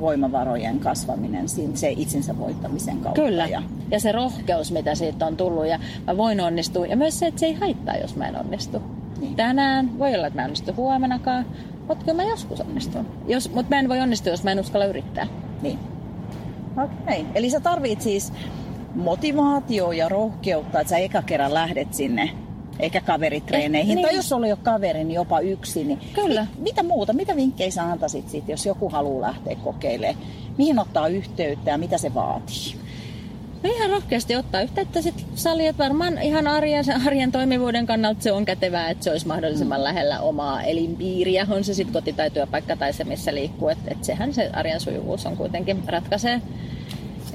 [0.00, 3.20] voimavarojen kasvaminen se itsensä voittamisen kautta.
[3.20, 7.18] Kyllä, ja, ja se rohkeus, mitä siitä on tullut, ja mä voin onnistua, ja myös
[7.18, 8.82] se, että se ei haittaa, jos mä en onnistu.
[9.20, 9.36] Niin.
[9.36, 11.46] Tänään, voi olla, että mä en onnistu huomenakaan,
[11.88, 13.06] mutta kyllä mä joskus onnistun.
[13.26, 15.26] Jos, mutta mä en voi onnistua, jos mä en uskalla yrittää.
[15.62, 15.78] Niin.
[16.84, 17.32] Okei, okay.
[17.34, 18.32] eli sä tarvit siis
[18.94, 22.30] motivaatio ja rohkeutta, että sä eka kerran lähdet sinne
[22.78, 23.90] eikä kaveritreeneihin.
[23.90, 24.06] Eh, niin.
[24.06, 25.84] Tai jos oli jo kaveri, niin jopa yksi.
[25.84, 26.40] Niin Kyllä.
[26.40, 30.24] Mit, mitä muuta, mitä vinkkejä sä antaisit sit, jos joku haluaa lähteä kokeilemaan
[30.58, 32.74] mihin ottaa yhteyttä ja mitä se vaatii?
[33.62, 38.32] No ihan rohkeasti ottaa yhteyttä sit sali, että varmaan ihan arjen, arjen toimivuuden kannalta se
[38.32, 39.84] on kätevää, että se olisi mahdollisimman mm.
[39.84, 44.04] lähellä omaa elinpiiriä, on se sitten koti tai työpaikka tai se missä liikkuu, että et
[44.04, 46.40] sehän se arjen sujuvuus on kuitenkin ratkaisee.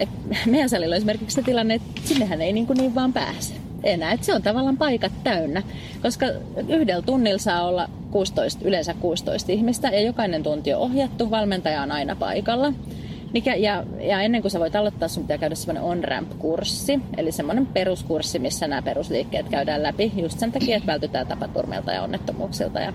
[0.03, 4.11] Et meidän salilla esimerkiksi se tilanne, että sinnehän ei niin, kuin niin vaan pääse enää.
[4.11, 5.63] Et se on tavallaan paikat täynnä,
[6.01, 6.25] koska
[6.69, 11.91] yhdellä tunnilla saa olla 16, yleensä 16 ihmistä ja jokainen tunti on ohjattu, valmentaja on
[11.91, 12.73] aina paikalla.
[13.33, 17.65] Mikä, ja, ja ennen kuin sä voit aloittaa, sun pitää käydä semmoinen on-ramp-kurssi, eli semmoinen
[17.65, 22.93] peruskurssi, missä nämä perusliikkeet käydään läpi, just sen takia, että vältytään tapaturmilta ja onnettomuuksilta ja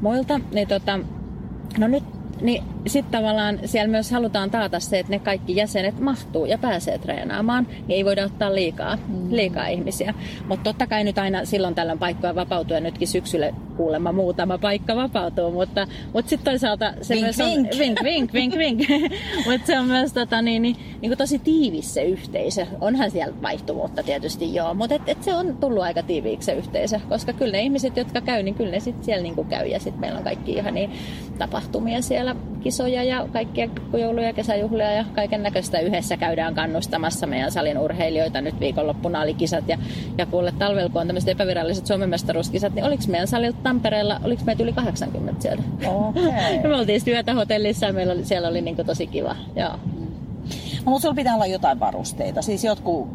[0.00, 0.40] muilta.
[0.52, 1.00] Niin tota,
[1.78, 2.04] no nyt
[2.40, 6.98] niin sitten tavallaan siellä myös halutaan taata se, että ne kaikki jäsenet mahtuu ja pääsee
[6.98, 9.26] treenaamaan, niin ei voida ottaa liikaa, mm.
[9.30, 10.14] liikaa ihmisiä.
[10.48, 14.96] Mutta totta kai nyt aina silloin tällöin paikkoja vapautuu ja nytkin syksyllä kuulemma muutama paikka
[14.96, 17.68] vapautuu, mutta, mutta sitten toisaalta se vink, myös on, vink,
[18.02, 19.12] vink, vink, vink, vink.
[19.50, 22.66] mutta se on myös tota, niin, niin, niin kuin tosi tiivis se yhteisö.
[22.80, 27.00] Onhan siellä vaihtuvuutta tietysti joo, mutta et, et se on tullut aika tiiviiksi se yhteisö,
[27.08, 29.80] koska kyllä ne ihmiset, jotka käy, niin kyllä ne sitten siellä niin kuin käy ja
[29.80, 30.90] sitten meillä on kaikki ihan niin
[31.38, 37.78] tapahtumia siellä, kisoja ja kaikkia jouluja, kesäjuhlia ja kaiken näköistä yhdessä käydään kannustamassa meidän salin
[37.78, 38.40] urheilijoita.
[38.40, 39.78] Nyt viikonloppuna oli kisat ja,
[40.18, 44.42] ja kuule talvella, kun on tämmöiset epäviralliset Suomen mestaruuskisat, niin oliko meidän salilta Tampereella, oliko
[44.44, 45.62] meitä yli 80 siellä?
[45.86, 46.68] Okay.
[46.68, 49.36] me oltiin yötä hotellissa ja meillä oli, siellä oli niin tosi kiva.
[49.56, 49.70] Joo.
[50.84, 53.08] No, mutta sulla pitää olla jotain varusteita, siis jotkut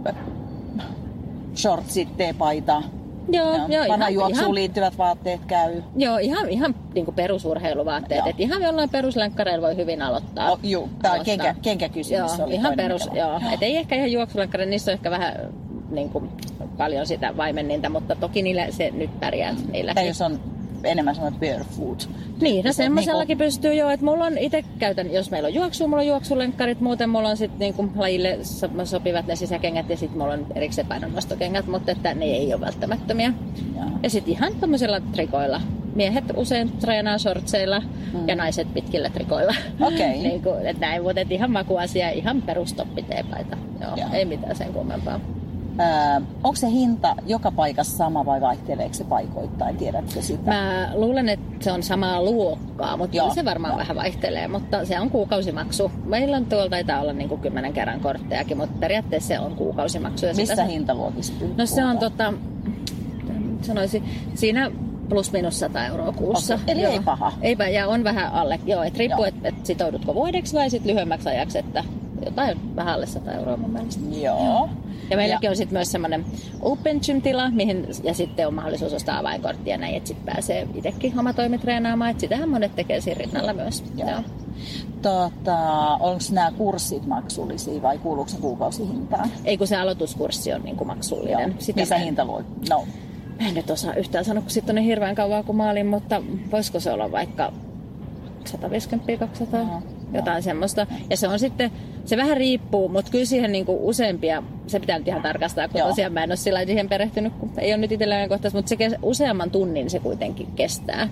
[1.56, 2.84] shortsit, teepaita,
[3.32, 5.84] Joo, joo, ihan, juoksuun ihan, liittyvät vaatteet käy.
[5.96, 8.28] Joo, ihan, ihan niin kuin perusurheiluvaatteet.
[8.28, 10.52] että ihan jollain peruslenkkareilla voi hyvin aloittaa.
[10.52, 13.42] Oh, joo, tämä kenkä, kenkäkysymys joo, oli ihan perus, joo.
[13.54, 15.36] Et ei ehkä ihan juoksulenkkareilla, niissä on ehkä vähän
[15.92, 16.30] niin kuin,
[16.78, 19.56] paljon sitä vaimenninta, mutta toki niillä se nyt pärjää.
[19.72, 19.94] Niillä.
[19.94, 20.40] Tai jos on
[20.84, 22.10] enemmän sanot barefoot.
[22.42, 23.44] Niin, no semmoisellakin niinku...
[23.44, 27.10] pystyy jo, että mulla on itse käytän, jos meillä on juoksu, mulla on juoksulenkkarit, muuten
[27.10, 28.40] mulla on sitten niinku lajille
[28.84, 33.34] sopivat ne sisäkengät ja sitten mulla on erikseen painonnostokengät, mutta että ne ei ole välttämättömiä.
[33.76, 35.62] Ja, ja sitten ihan tämmöisillä trikoilla.
[35.96, 38.28] Miehet usein treenaa shortseilla mm.
[38.28, 39.56] ja naiset pitkillä trikoilla.
[39.82, 39.98] Okei.
[39.98, 40.24] Okay.
[40.30, 43.58] niin kuin, että näin, mutta ihan makuasia, ihan perustoppiteepaita.
[43.82, 44.10] Joo, ja.
[44.14, 45.20] ei mitään sen kummempaa.
[45.80, 50.52] Öö, onko se hinta joka paikassa sama vai vaihteleeko se paikoittain, tiedätkö sitä?
[50.52, 53.80] Mä luulen, että se on samaa luokkaa, mutta Joo, se varmaan no.
[53.80, 55.92] vähän vaihtelee, mutta se on kuukausimaksu.
[56.06, 60.26] Meillä on tuolla taitaa olla niin kuin kymmenen kerran korttejakin, mutta periaatteessa se on kuukausimaksu.
[60.26, 60.66] Ja Missä sitä...
[60.66, 62.34] hintaluokissa No se on tota,
[63.62, 64.04] sanoisin,
[64.36, 64.72] siinä
[65.10, 66.54] plus minus 100 euroa kuussa.
[66.54, 66.66] Okay.
[66.68, 66.94] Eli joo.
[66.94, 67.34] ei paha.
[67.42, 68.60] Eipä, ja on vähän alle.
[68.66, 71.84] Joo, että riippuu, että et sitoudutko vuodeksi vai sitten lyhyemmäksi ajaksi, että
[72.26, 74.02] jotain vähän alle 100 euroa mun mielestä.
[74.22, 74.70] Joo.
[75.10, 75.52] Ja meilläkin ja.
[75.52, 76.26] on sitten myös semmoinen
[76.62, 81.34] open gym-tila, mihin, ja sitten on mahdollisuus ostaa avainkorttia näin, että sitten pääsee itsekin oma
[81.62, 82.12] treenaamaan.
[82.12, 83.84] Että sitähän monet tekee siinä rinnalla myös.
[83.98, 84.10] Joo.
[84.10, 84.22] Joo.
[85.02, 85.58] Tota,
[86.00, 89.30] onko nämä kurssit maksullisia vai kuuluuko se kuukausihintaan?
[89.46, 91.50] Ei kun se aloituskurssi on niinku maksullinen.
[91.50, 91.60] Joo.
[91.60, 91.98] Sitä mä...
[91.98, 92.44] hinta voi?
[92.70, 92.86] No.
[93.40, 95.88] Mä en nyt osaa yhtään sanoa, kun sitten on niin hirveän kauan kuin mä olin,
[95.88, 97.54] mutta voisiko se olla vaikka
[98.50, 98.56] 150-200?
[99.52, 99.82] No
[100.14, 100.88] jotain semmoista.
[101.10, 101.72] Ja se on sitten,
[102.06, 105.88] se vähän riippuu, mutta kyllä siihen niinku useampia, se pitää nyt ihan tarkastaa, kun Joo.
[105.90, 108.76] tosiaan mä en ole sillä siihen perehtynyt, kun ei ole nyt itsellä kohtaista, mutta se
[108.76, 111.10] kes, useamman tunnin se kuitenkin kestää.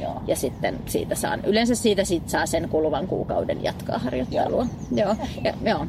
[0.00, 0.22] Joo.
[0.26, 4.66] Ja sitten siitä saan, yleensä siitä sit saa sen kuluvan kuukauden jatkaa harjoittelua.
[4.92, 5.08] Joo.
[5.08, 5.16] Joo.
[5.44, 5.86] Ja, joo.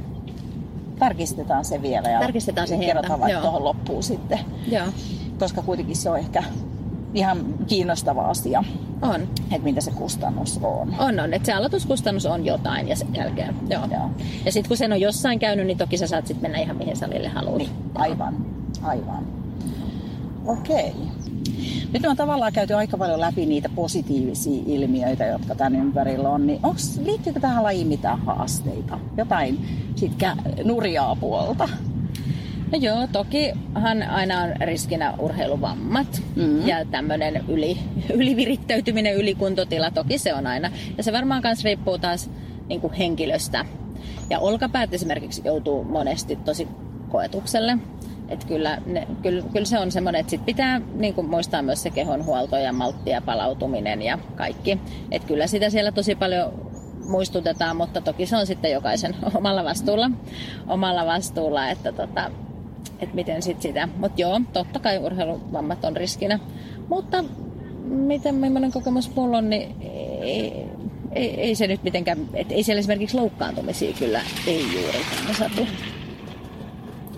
[1.00, 4.40] Tarkistetaan se vielä ja Tarkistetaan se kerrotaan vaikka tuohon loppuun sitten.
[4.72, 4.86] Joo.
[5.40, 6.44] Koska kuitenkin se on ehkä
[7.14, 8.64] ihan kiinnostava asia.
[9.02, 9.22] On.
[9.22, 10.96] Että mitä se kustannus on.
[11.00, 11.34] On, on.
[11.34, 13.56] Että se aloituskustannus on jotain ja sen jälkeen.
[13.70, 13.82] Joo.
[13.92, 14.10] Joo.
[14.46, 16.98] Ja sitten kun sen on jossain käynyt, niin toki sä saat sitten mennä ihan mihin
[16.98, 17.58] salille haluat.
[17.58, 18.46] Niin, aivan.
[18.82, 19.28] Aivan.
[20.46, 20.90] Okei.
[20.90, 21.12] Okay.
[21.94, 26.48] Nyt on tavallaan käyty aika paljon läpi niitä positiivisia ilmiöitä, jotka tämän ympärillä on.
[26.48, 29.00] Niin onks, liittyykö tähän lajiin mitään haasteita?
[29.18, 31.70] Jotain siitä nurjaa puolta?
[32.72, 36.68] No joo, tokihan aina on riskinä urheiluvammat mm-hmm.
[36.68, 37.78] ja tämmöinen yli,
[38.14, 40.72] ylivirittäytyminen, ylikuntotila, toki se on aina.
[40.98, 42.30] Ja se varmaan myös riippuu taas
[42.70, 43.66] niin kuin henkilöstä.
[44.30, 46.68] Ja olkapäät esimerkiksi joutuu monesti tosi
[47.10, 47.78] koetukselle.
[48.30, 51.84] Että kyllä, ne, kyllä, kyllä se on semmoinen, että sit pitää niin kuin muistaa myös
[51.84, 54.80] se kehonhuolto ja maltti ja palautuminen ja kaikki.
[55.12, 56.72] Että kyllä sitä siellä tosi paljon
[57.08, 60.12] muistutetaan, mutta toki se on sitten jokaisen omalla vastuulla,
[60.68, 62.32] omalla vastuulla että tota,
[63.00, 63.90] että miten sit sitä.
[63.98, 66.40] Mutta joo, totta kai urheiluvammat on riskinä.
[66.90, 67.24] Mutta
[67.86, 69.76] miten millainen kokemus mulla on, niin
[70.22, 70.66] ei,
[71.12, 75.68] ei, ei se nyt mitenkään, että ei siellä esimerkiksi loukkaantumisia kyllä ei juurikaan satu.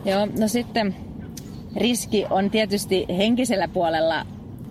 [0.05, 0.95] Joo, no sitten
[1.75, 4.25] riski on tietysti henkisellä puolella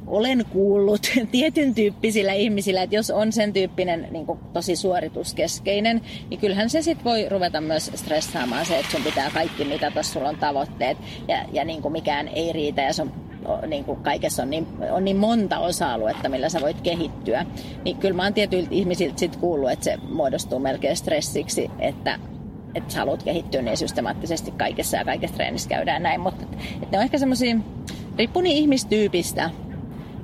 [0.07, 1.01] olen kuullut
[1.33, 6.83] tietyn tyyppisillä ihmisillä, että jos on sen tyyppinen niin kuin, tosi suorituskeskeinen, niin kyllähän se
[6.83, 10.99] sitten voi ruveta myös stressaamaan se, että sun pitää kaikki mitä tuossa sulla on tavoitteet
[11.29, 13.13] ja, ja niin kuin mikään ei riitä ja sun
[13.67, 17.47] niin kuin kaikessa on niin, on niin monta osa-aluetta, millä sä voit kehittyä.
[17.85, 22.19] Niin kyllä mä oon tietyiltä ihmisiltä sit kuullut, että se muodostuu melkein stressiksi, että
[22.75, 26.21] että sä haluat kehittyä niin systemaattisesti kaikessa ja kaikessa treenissä käydään näin.
[26.21, 27.57] Mutta että ne on ehkä semmoisia,
[28.19, 29.51] riippuu niin ihmistyypistä,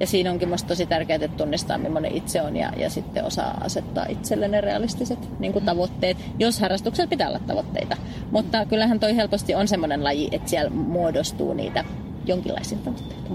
[0.01, 3.61] ja siinä onkin musta tosi tärkeää, että tunnistaa, millainen itse on ja, ja sitten osaa
[3.65, 7.97] asettaa itselle ne realistiset niin kuin tavoitteet, jos harrastuksella pitää olla tavoitteita.
[8.31, 11.85] Mutta kyllähän toi helposti on semmoinen laji, että siellä muodostuu niitä
[12.27, 13.31] jonkinlaisia tavoitteita.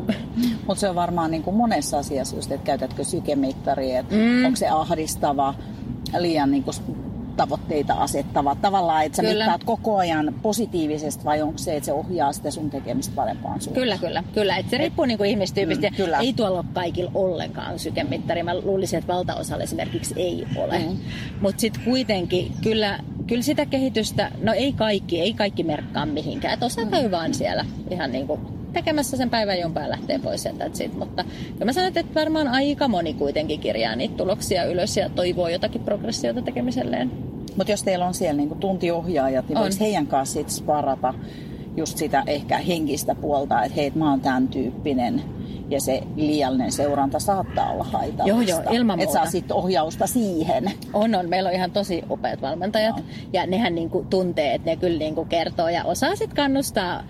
[0.67, 4.45] Mutta se on varmaan niin kuin monessa asiassa just, että käytätkö sykemittaria, että mm.
[4.45, 5.54] onko se ahdistava,
[6.17, 6.76] liian niin kuin
[7.38, 8.56] tavoitteita asettava.
[8.56, 9.46] Tavallaan, että sä kyllä.
[9.46, 13.84] mittaat koko ajan positiivisesti vai onko se, että se ohjaa sitä sun tekemistä parempaan suuntaan?
[13.84, 14.24] Kyllä, kyllä.
[14.34, 14.58] kyllä.
[14.58, 15.89] Et se riippuu niinku ihmistyypistä.
[15.89, 16.19] Mm, kyllä.
[16.19, 18.43] Ei tuolla ole kaikilla ollenkaan sykemittari.
[18.43, 20.80] Mä luulisin, että valtaosalla esimerkiksi ei ole.
[20.80, 20.98] Mm.
[21.41, 26.54] Mutta sitten kuitenkin kyllä, kyllä sitä kehitystä, no ei kaikki, ei kaikki merkkaa mihinkään.
[26.54, 27.12] Että osa käy mm.
[27.12, 30.98] vaan siellä ihan niin kuin tekemässä sen päivän jompaa lähtee pois sen siitä.
[30.98, 35.48] Mutta kyllä mä sanon, että varmaan aika moni kuitenkin kirjaa niitä tuloksia ylös ja toivoo
[35.48, 37.12] jotakin progressiota tekemiselleen.
[37.58, 41.14] Mutta jos teillä on siellä niinku tuntiohjaajat, niin voiko heidän kanssa sit sparata
[41.78, 45.24] just sitä ehkä henkistä puolta, että hei, mä oon tämän tyyppinen
[45.70, 48.54] ja se liiallinen seuranta saattaa olla haitallista.
[48.54, 49.10] Joo, joo, ilman muuta.
[49.10, 50.72] Että saa sitten ohjausta siihen.
[50.94, 51.30] On, on.
[51.30, 52.96] Meillä on ihan tosi upeat valmentajat.
[52.98, 53.04] No.
[53.34, 57.04] Ja nehän niinku tuntee, että ne kyllä niinku kertoo ja osaa sitten kannustaa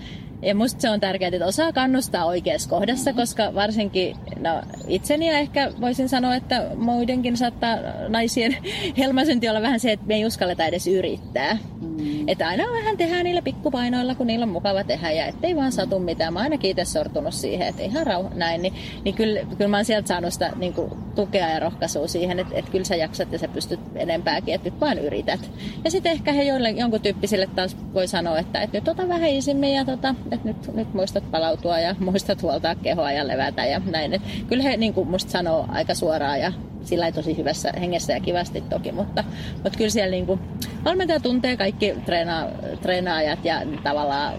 [0.43, 5.38] ja musta se on tärkeää, että osaa kannustaa oikeassa kohdassa, koska varsinkin no, itseni ja
[5.38, 7.77] ehkä voisin sanoa, että muidenkin saattaa
[8.08, 8.58] naisien
[8.97, 11.58] helmasynti olla vähän se, että me ei uskalleta edes yrittää.
[11.97, 12.27] Mm.
[12.27, 15.99] Että aina vähän tehdään niillä pikkupainoilla, kun niillä on mukava tehdä ja ettei vaan satu
[15.99, 16.34] mitään.
[16.34, 18.62] Mä ainakin itse sortunut siihen, että ihan rauh- näin.
[18.62, 22.39] Niin, niin kyllä, kyllä mä oon sieltä saanut sitä niin kuin, tukea ja rohkaisua siihen,
[22.39, 25.51] että, että kyllä sä jaksat ja sä pystyt enempääkin, että nyt vaan yrität.
[25.84, 29.29] Ja sitten ehkä he joille, jonkun tyyppisille taas voi sanoa, että, että nyt ota vähän
[29.29, 33.82] isimmin ja tota, että nyt, nyt muistat palautua ja muistat huoltaa kehoa ja levätä ja
[33.86, 34.13] näin.
[34.13, 38.19] Et kyllä he niin kuin musta sanoo aika suoraan ja sillä tosi hyvässä hengessä ja
[38.19, 40.39] kivasti toki, mutta, mutta kyllä siellä niin kuin,
[40.85, 42.47] valmentaja tuntee kaikki treena,
[42.81, 44.33] treenaajat ja tavallaan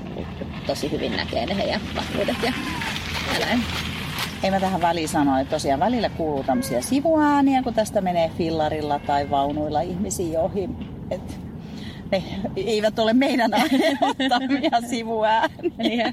[0.66, 2.52] tosi hyvin näkee ne heidän vahvuudet ja,
[3.34, 3.60] ja näin.
[4.42, 8.98] Ei mä tähän väliin sanoa, että tosiaan välillä kuuluu tämmöisiä sivuääniä, kun tästä menee fillarilla
[8.98, 10.68] tai vaunuilla ihmisiä ohi.
[11.10, 11.40] Et
[12.12, 12.24] ne
[12.56, 13.50] eivät ole meidän
[14.10, 16.12] ottamia sivuääniä.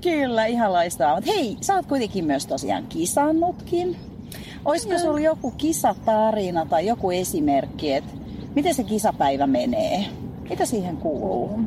[0.00, 1.14] Kyllä, ihan loistavaa.
[1.14, 3.96] Mutta hei, sä oot kuitenkin myös tosiaan kisannutkin.
[4.64, 8.12] Olisiko sulla joku kisatarina tai joku esimerkki, että
[8.54, 10.04] miten se kisapäivä menee?
[10.50, 11.60] Mitä siihen kuuluu?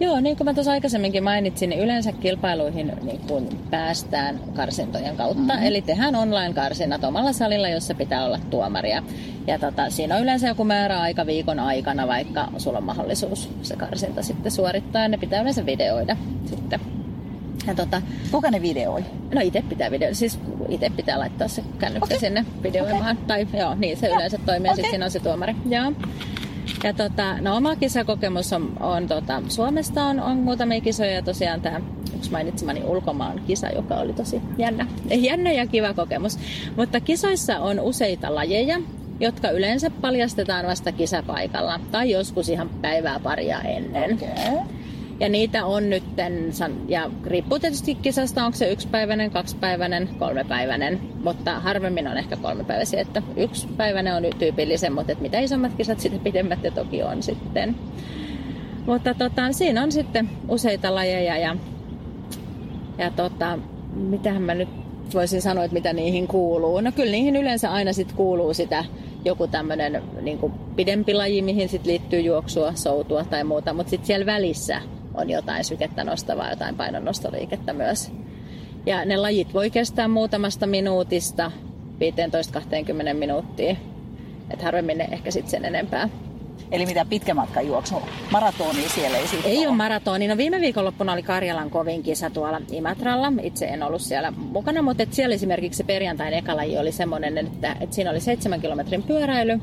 [0.00, 5.42] Joo, niin kuin mä tuossa aikaisemminkin mainitsin, niin yleensä kilpailuihin niin kun päästään karsintojen kautta.
[5.42, 5.66] Mm-hmm.
[5.66, 9.02] Eli tehdään online-karsinnat omalla salilla, jossa pitää olla tuomaria.
[9.46, 13.76] Ja tota, siinä on yleensä joku määrä aika viikon aikana, vaikka sulla on mahdollisuus se
[13.76, 15.08] karsinta sitten suorittaa.
[15.08, 16.80] Ne pitää yleensä videoida sitten.
[17.66, 19.04] Ja tota, Kuka ne videoi?
[19.34, 22.18] No itse pitää video, siis itse pitää laittaa se kännykkä okay.
[22.18, 23.16] sinne videoimaan.
[23.16, 23.26] Okay.
[23.26, 24.74] Tai joo, niin se yleensä toimii okay.
[24.76, 25.56] sitten siinä on se tuomari.
[25.68, 25.92] Joo.
[26.84, 31.80] Ja tota, no oma kisakokemus on, on tota, Suomesta on, on muutamia kisoja tosiaan tämä
[32.16, 36.38] yksi mainitsemani ulkomaan kisa, joka oli tosi jännä, jännä ja kiva kokemus.
[36.76, 38.80] Mutta kisoissa on useita lajeja,
[39.20, 44.14] jotka yleensä paljastetaan vasta kisapaikalla tai joskus ihan päivää paria ennen.
[44.14, 44.81] Okay.
[45.22, 46.04] Ja niitä on nyt,
[46.88, 53.22] ja riippuu tietysti kisasta, onko se yksipäiväinen, kaksipäiväinen, kolmepäiväinen, mutta harvemmin on ehkä kolmepäiväisiä, että
[53.36, 57.76] yksipäiväinen on tyypillisen, mutta mitä isommat kisat, sitä pidemmät ja toki on sitten.
[58.86, 61.56] Mutta tota, siinä on sitten useita lajeja ja,
[62.98, 63.58] ja tota,
[63.94, 64.68] mitähän mä nyt
[65.14, 66.80] voisin sanoa, että mitä niihin kuuluu.
[66.80, 68.84] No kyllä niihin yleensä aina sitten kuuluu sitä
[69.24, 70.38] joku tämmöinen niin
[70.76, 74.82] pidempi laji, mihin sit liittyy juoksua, soutua tai muuta, mutta sitten siellä välissä
[75.14, 78.12] on jotain sykettä nostavaa, jotain painonnostoliikettä myös.
[78.86, 81.50] Ja ne lajit voi kestää muutamasta minuutista
[83.10, 83.76] 15-20 minuuttia.
[84.50, 86.08] Että harvemmin ne ehkä sitten sen enempää.
[86.72, 87.94] Eli mitä pitkä matka juoksu?
[88.30, 90.28] Maratoni siellä ei sitten Ei ole, ole maratoni.
[90.28, 93.32] No viime viikonloppuna oli Karjalan kovin kisa tuolla Imatralla.
[93.42, 97.76] Itse en ollut siellä mukana, mutta et siellä esimerkiksi se perjantain ekalaji oli semmoinen, että,
[97.80, 99.60] että siinä oli 7 kilometrin pyöräily,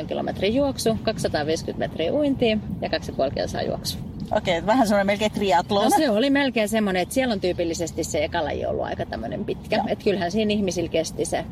[0.00, 4.05] 2,5 kilometrin juoksu, 250 metriä uintia ja 2,5 kilsaa juoksu.
[4.30, 5.84] Okei, okay, vähän semmoinen melkein triatlon.
[5.84, 9.84] No se oli melkein semmoinen, että siellä on tyypillisesti se ekalaji ollut aika tämmöinen pitkä.
[9.88, 11.44] Että kyllähän siinä ihmisillä kesti se,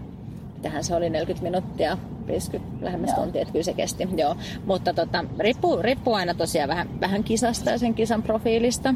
[0.62, 4.08] tähän se oli 40 minuuttia, 50 lähemmäs tuntia, että kyllä se kesti.
[4.16, 4.36] Joo.
[4.66, 8.94] Mutta tota, riippuu, riippuu aina tosiaan vähän, vähän kisasta ja sen kisan profiilista.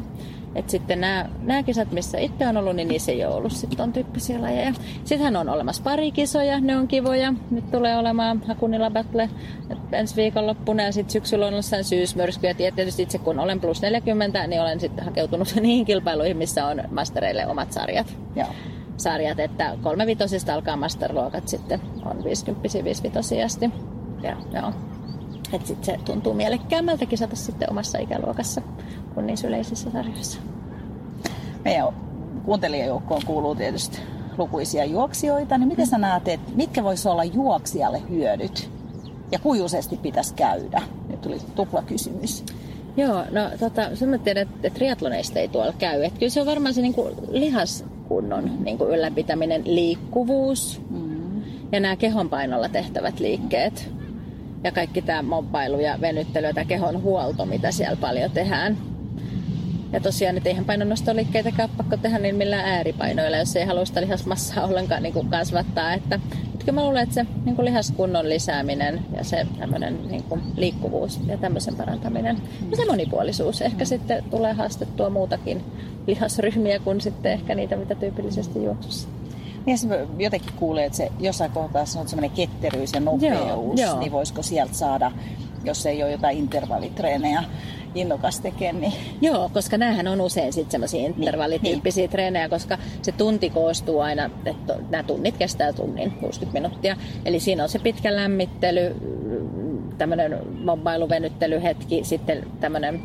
[0.55, 3.77] Et sitten nämä, nämä kisat, missä itse on ollut, niin niissä ei ole ollut sitten
[3.77, 4.73] ton tyyppisiä lajeja.
[5.03, 7.33] Sittenhän on olemassa pari kisoja, ne on kivoja.
[7.51, 9.29] Nyt tulee olemaan Hakunilla Battle
[9.91, 12.55] ensi viikonloppuna ja sitten syksyllä on ollut syysmyrskyjä.
[12.59, 16.83] Ja tietysti itse kun olen plus 40, niin olen sitten hakeutunut niihin kilpailuihin, missä on
[16.91, 18.17] mastereille omat sarjat.
[18.35, 18.47] Joo.
[18.97, 23.71] Sarjat, että kolme vitosista alkaa masterluokat sitten on 50 55 asti.
[24.23, 24.73] Ja, joo.
[25.53, 28.61] Että sitten se tuntuu mielekkäämmältä kisata sitten omassa ikäluokassa
[29.13, 30.39] kuin niissä yleisissä sarjoissa.
[31.65, 31.87] Meidän
[32.45, 33.99] kuuntelijajoukkoon kuuluu tietysti
[34.37, 38.69] lukuisia juoksijoita, niin miten sä näet, että mitkä voisi olla juoksijalle hyödyt?
[39.31, 40.81] Ja kujuisesti pitäisi käydä?
[41.09, 42.43] Nyt tuli tupla kysymys.
[42.97, 46.03] Joo, no tota, sen mä tiedän, että triatloneista ei tuolla käy.
[46.03, 51.41] Että kyllä se on varmaan se niin kuin lihaskunnon niin kuin ylläpitäminen, liikkuvuus mm.
[51.71, 53.98] ja nämä kehonpainolla tehtävät liikkeet
[54.63, 58.77] ja kaikki tämä mobbailu ja venyttely ja kehon huolto, mitä siellä paljon tehdään.
[59.93, 64.65] Ja tosiaan, että eihän painonnostoliikkeitäkään pakko tehdä niin millään ääripainoilla, jos ei halua sitä lihasmassaa
[64.65, 65.93] ollenkaan niin kuin kasvattaa.
[65.93, 70.23] Että, että kyllä mä luulen, että se niin kuin lihaskunnon lisääminen ja se tämmöinen niin
[70.23, 72.37] kuin liikkuvuus ja tämmöisen parantaminen
[72.71, 75.63] ja se monipuolisuus ehkä sitten tulee haastettua muutakin
[76.07, 79.09] lihasryhmiä kuin sitten ehkä niitä, mitä tyypillisesti juoksussa.
[79.65, 79.77] Niin
[80.17, 83.99] jotenkin kuulee, että se jossain kohtaa on semmoinen ketteryys ja nopeus, joo, joo.
[83.99, 85.11] niin voisiko sieltä saada,
[85.63, 87.43] jos ei ole jotain intervallitreenejä,
[87.95, 88.73] innokas tekee.
[88.73, 88.93] Niin...
[89.21, 93.99] Joo, koska näähän on usein sitten semmoisia niin, intervallityyppisiä niin, treenejä, koska se tunti koostuu
[93.99, 96.97] aina, että nämä tunnit kestää tunnin 60 minuuttia.
[97.25, 98.95] Eli siinä on se pitkä lämmittely,
[99.97, 103.03] tämmöinen mobbailuvenyttelyhetki, sitten tämmöinen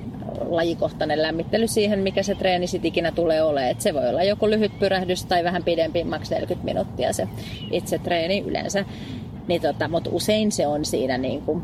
[0.49, 3.71] lajikohtainen lämmittely siihen, mikä se treeni sitten ikinä tulee olemaan.
[3.71, 7.29] Et se voi olla joku lyhyt pyrähdys tai vähän pidempi, maks 40 minuuttia se
[7.71, 8.85] itse treeni yleensä.
[9.49, 11.63] Niin tota, mutta usein se on siinä niin kuin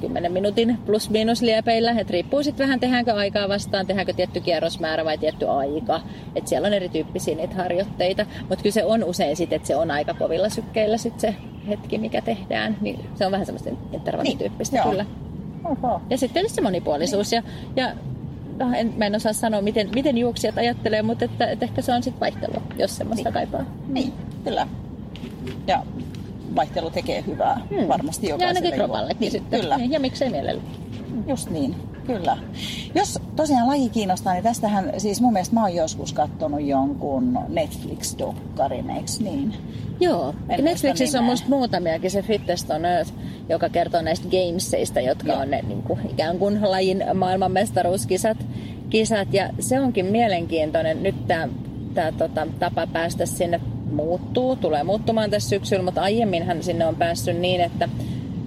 [0.00, 1.94] 10 minuutin plus miinus liepeillä.
[1.98, 6.00] Et riippuu sitten vähän, tehdäänkö aikaa vastaan, tehdäänkö tietty kierrosmäärä vai tietty aika.
[6.34, 8.26] Et siellä on erityyppisiä niitä harjoitteita.
[8.40, 11.34] Mutta kyllä se on usein sitten, että se on aika kovilla sykkeillä sit se
[11.68, 12.76] hetki, mikä tehdään.
[12.80, 15.04] Niin se on vähän semmoista intervallityyppistä niin, kyllä.
[15.64, 16.00] Oho.
[16.10, 17.30] Ja sitten tietysti se monipuolisuus.
[17.30, 17.42] Niin.
[17.76, 17.94] Ja, ja
[18.58, 21.94] no, en, mä en osaa sanoa, miten, miten juoksijat ajattelee, mutta että, että ehkä se
[21.94, 23.34] on sitten vaihtelu, jos semmoista niin.
[23.34, 23.64] kaipaa.
[23.88, 24.12] Niin,
[24.44, 24.66] kyllä.
[25.66, 25.82] Ja
[26.56, 27.88] vaihtelu tekee hyvää hmm.
[27.88, 28.52] varmasti jokaiselle.
[28.52, 29.60] Ja ainakin kropallekin niin, sitten.
[29.60, 29.76] Kyllä.
[29.76, 30.62] Niin, ja miksei mielellä.
[31.26, 31.76] Just niin,
[32.12, 32.38] kyllä.
[32.94, 38.90] Jos tosiaan laji kiinnostaa, niin tästähän, siis mun mielestä mä oon joskus katsonut jonkun Netflix-dokkarin,
[38.90, 39.54] eikö niin?
[40.00, 43.12] Joo, en Netflixissä on musta muutamiakin se Fitness on Earth,
[43.48, 45.40] joka kertoo näistä gameseista, jotka Joo.
[45.40, 48.38] on ne niin kuin, ikään kuin lajin maailmanmestaruuskisat.
[48.90, 51.48] Kisat, ja se onkin mielenkiintoinen nyt tämä
[51.94, 53.60] tää, tota, tapa päästä sinne
[53.92, 57.88] muuttuu, tulee muuttumaan tässä syksyllä, mutta aiemminhan sinne on päässyt niin, että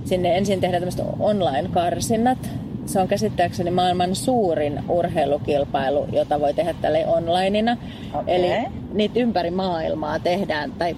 [0.05, 2.49] sinne ensin tehdään tämmöiset online-karsinnat.
[2.93, 7.77] Se on käsittääkseni maailman suurin urheilukilpailu, jota voi tehdä tälle onlineina.
[8.13, 8.23] Okay.
[8.35, 8.47] Eli
[8.93, 10.95] niitä ympäri maailmaa tehdään, tai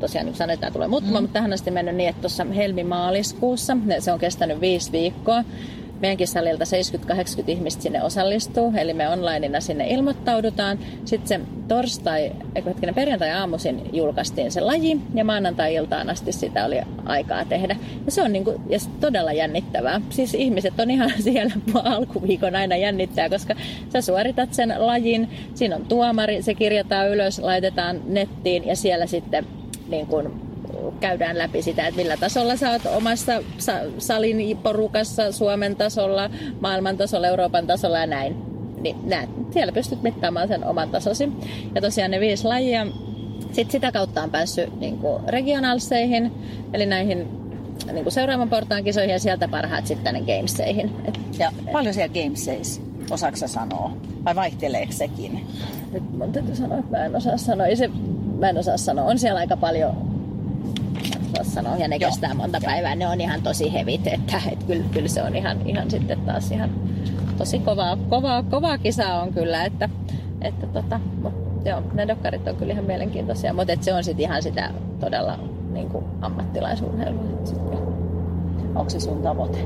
[0.00, 1.24] tosiaan niin tämä tulee muuttumaan, mm.
[1.24, 5.44] mutta tähän asti mennyt niin, että tuossa helmimaaliskuussa, se on kestänyt viisi viikkoa,
[6.04, 6.64] meidänkin salilta
[7.44, 10.78] 70-80 ihmistä sinne osallistuu, eli me onlineina sinne ilmoittaudutaan.
[11.04, 12.32] Sitten se torstai,
[12.66, 17.76] hetkinen, perjantai-aamuisin julkaistiin se laji, ja maanantai-iltaan asti sitä oli aikaa tehdä.
[18.06, 20.00] Ja se on niin kuin, ja todella jännittävää.
[20.10, 23.54] Siis ihmiset on ihan siellä alkuviikon aina jännittää, koska
[23.92, 29.46] sä suoritat sen lajin, siinä on tuomari, se kirjataan ylös, laitetaan nettiin, ja siellä sitten
[29.88, 30.53] niin kuin
[31.00, 33.42] käydään läpi sitä, että millä tasolla sä oot omassa
[33.98, 38.36] salin porukassa, Suomen tasolla, maailman tasolla, Euroopan tasolla ja näin.
[38.80, 41.28] Niin näet, siellä pystyt mittaamaan sen oman tasosi.
[41.74, 42.86] Ja tosiaan ne viisi lajia,
[43.40, 46.32] sitten sitä kautta on päässyt niin kuin regionalseihin,
[46.72, 47.28] eli näihin
[47.92, 50.96] niin kuin seuraavan portaan kisoihin ja sieltä parhaat sitten tänne gameseihin.
[51.04, 52.80] Et, ja paljon siellä gameseissa?
[53.10, 53.96] Osaatko sanoa?
[54.24, 55.46] Vai vaihteleeko sekin?
[55.92, 57.66] Nyt mun täytyy sanoa, että mä en osaa sanoa.
[57.66, 57.90] Ei se,
[58.38, 59.04] mä en osaa sanoa.
[59.04, 60.13] On siellä aika paljon
[61.42, 62.10] sanoa, ja ne Joo.
[62.10, 62.66] kestää monta Joo.
[62.66, 62.94] päivää.
[62.94, 66.50] Ne on ihan tosi hevit, että, että kyllä, kyllä, se on ihan, ihan sitten taas
[66.50, 66.70] ihan
[67.38, 69.88] tosi kovaa, kovaa, kovaa kisaa on kyllä, että,
[70.40, 74.24] että tota, mut, joo, ne dokkarit on kyllä ihan mielenkiintoisia, mutta et se on sitten
[74.24, 74.70] ihan sitä
[75.00, 75.38] todella
[75.72, 77.24] niin kuin ammattilaisurheilua.
[78.74, 79.58] Onko se sun tavoite?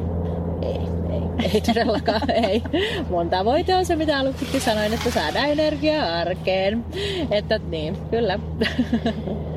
[0.62, 2.62] Ei, ei, ei todellakaan, ei.
[3.11, 6.85] Mun tavoite on se, mitä aluksi sanoin, että saadaan energiaa arkeen.
[7.31, 8.38] Että niin, kyllä.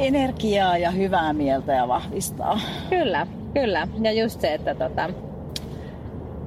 [0.00, 2.60] energiaa ja hyvää mieltä ja vahvistaa.
[2.90, 3.88] Kyllä, kyllä.
[4.00, 5.10] Ja just se, että tota,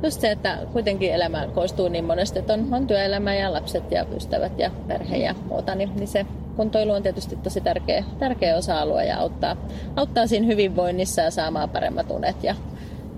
[0.03, 4.05] just se, että kuitenkin elämä koostuu niin monesta, että on, on työelämä ja lapset ja
[4.15, 6.25] ystävät ja perhe ja muuta, niin, niin se
[6.55, 9.55] kuntoilu on tietysti tosi tärkeä, tärkeä osa-alue ja auttaa,
[9.95, 12.55] auttaa siinä hyvinvoinnissa ja saamaan paremmat unet ja,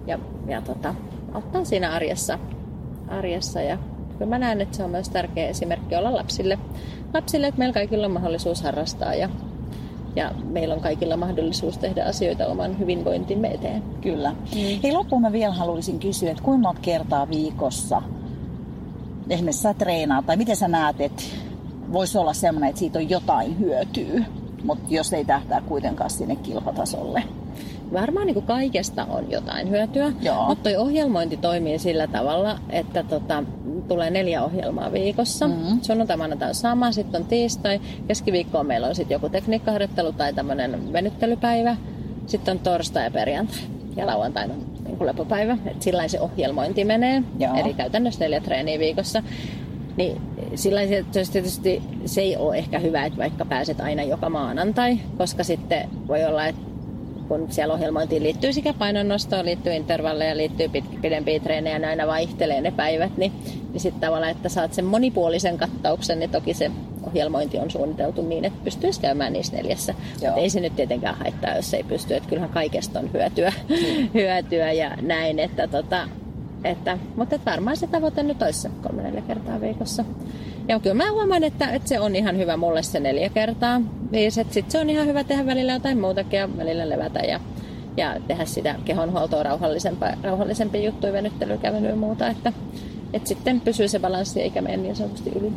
[0.07, 0.95] ja, ja tota,
[1.33, 2.39] auttaa siinä arjessa,
[3.07, 3.77] arjessa ja
[4.11, 6.59] kyllä mä näen, että se on myös tärkeä esimerkki olla lapsille,
[7.13, 9.29] lapsille että meillä kaikilla on mahdollisuus harrastaa ja,
[10.15, 13.83] ja meillä on kaikilla mahdollisuus tehdä asioita oman hyvinvointimme eteen.
[14.01, 14.31] Kyllä.
[14.31, 14.81] Mm.
[14.83, 18.01] Hei loppuun mä vielä haluaisin kysyä, että kuinka monta kertaa viikossa
[19.29, 21.23] esimerkiksi sä treenaat, tai miten sä näet, että
[21.91, 24.25] voisi olla semmoinen, että siitä on jotain hyötyä,
[24.63, 27.23] mutta jos ei tähtää kuitenkaan sinne kilpatasolle?
[27.93, 30.45] varmaan niin kaikesta on jotain hyötyä, Joo.
[30.47, 33.43] mutta toi ohjelmointi toimii sillä tavalla, että tota,
[33.87, 35.47] tulee neljä ohjelmaa viikossa.
[35.47, 35.79] Mm-hmm.
[35.81, 40.93] Sunnuntai, maanantai on sama, sitten on tiistai, keskiviikkoon meillä on sitten joku tekniikkaharjoittelu tai tämmöinen
[40.93, 41.77] venyttelypäivä,
[42.27, 43.57] sitten on torstai ja perjantai
[43.95, 45.57] ja lauantai on niin kuin lepopäivä.
[45.65, 47.55] Et sillä se ohjelmointi menee, Joo.
[47.55, 49.23] eli käytännössä neljä treeniä viikossa.
[49.97, 50.21] Niin
[50.55, 50.81] sillä
[51.31, 56.25] tietysti se ei ole ehkä hyvä, että vaikka pääset aina joka maanantai, koska sitten voi
[56.25, 56.61] olla, että
[57.27, 62.61] kun siellä ohjelmointiin liittyy sekä painonnostoa, liittyy intervalleja, liittyy pit- pidempiä treenejä, ne aina vaihtelee
[62.61, 63.31] ne päivät, niin,
[63.71, 66.71] niin sitten tavallaan, että saat sen monipuolisen kattauksen, niin toki se
[67.07, 69.93] ohjelmointi on suunniteltu niin, että pystyisi käymään niissä neljässä.
[70.13, 74.09] Mutta ei se nyt tietenkään haittaa, jos ei pysty, että kyllähän kaikesta on hyötyä, mm.
[74.19, 76.09] hyötyä ja näin, että tota,
[76.63, 80.05] että, mutta varmaan se tavoite nyt olisi se kolme neljä kertaa viikossa.
[80.67, 83.81] Ja kyllä mä huomaan, että, että se on ihan hyvä mulle se neljä kertaa.
[84.11, 87.39] Viisi, että sit se on ihan hyvä tehdä välillä jotain muutakin ja välillä levätä ja,
[87.97, 92.27] ja tehdä sitä kehonhuoltoa rauhallisempaa, rauhallisempia juttuja, venyttelyä, kävelyä ja muuta.
[92.27, 92.53] Että,
[93.13, 95.51] että sitten pysyy se balanssi eikä mene niin sanotusti yli.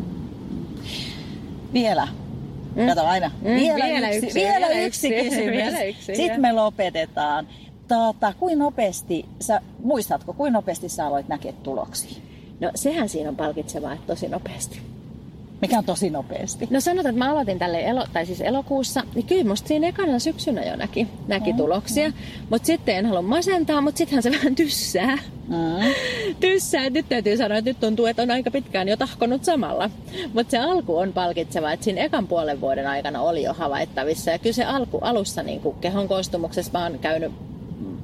[1.72, 2.08] Vielä.
[2.74, 2.86] Mm.
[2.86, 3.30] Kato aina.
[3.40, 5.52] Mm, vielä, vielä, yksi, yksi, vielä, vielä yksi kysymys.
[5.52, 7.48] vielä yksi, Sitten me lopetetaan.
[7.88, 12.18] Tuota, kuin nopeasti, sä, muistatko, kuin nopeasti sä aloit näkeä tuloksia?
[12.60, 14.80] No sehän siinä on palkitsevaa, että tosi nopeasti.
[15.60, 16.68] Mikä on tosi nopeasti?
[16.70, 20.18] No sanotaan, että mä aloitin tälle elo, tai siis elokuussa, niin kyllä musta siinä ekana
[20.18, 22.08] syksynä jo näki, näki mm, tuloksia.
[22.08, 22.14] Mm.
[22.50, 25.18] Mutta sitten en halua masentaa, mutta sittenhän se vähän tyssää.
[25.48, 25.94] Mm.
[26.40, 26.90] Tyssää.
[26.90, 29.90] Nyt täytyy sanoa, että nyt tuntuu, että on aika pitkään jo tahkonut samalla.
[30.34, 34.30] Mutta se alku on palkitseva, että siinä ekan puolen vuoden aikana oli jo havaittavissa.
[34.30, 37.32] Ja kyllä se alku alussa niin kehon koostumuksessa mä oon käynyt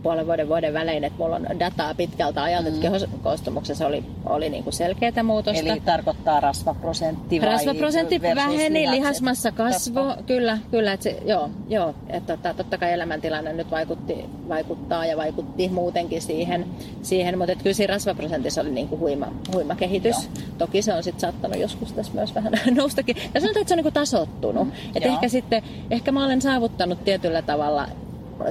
[0.05, 2.75] puolen vuoden vuoden välein, että mulla on dataa pitkältä ajalta, mm.
[2.75, 5.61] että kehoskoostumuksessa oli, oli niinku selkeää muutosta.
[5.61, 10.23] Eli tarkoittaa rasvaprosentti vai Rasvaprosentti väheni, lihasmassa kasvo, kasvo.
[10.27, 15.17] kyllä, kyllä, että se, joo, joo, että totta, totta kai elämäntilanne nyt vaikutti, vaikuttaa ja
[15.17, 16.67] vaikutti muutenkin siihen,
[17.03, 20.17] siihen mutta kyllä siinä rasvaprosentissa oli niinku huima, huima kehitys.
[20.17, 20.45] Joo.
[20.59, 23.17] Toki se on sitten saattanut joskus tässä myös vähän noustakin.
[23.35, 24.69] Ja sanotaan, että se on niinku tasottunut.
[24.95, 27.89] Että ehkä sitten, ehkä mä olen saavuttanut tietyllä tavalla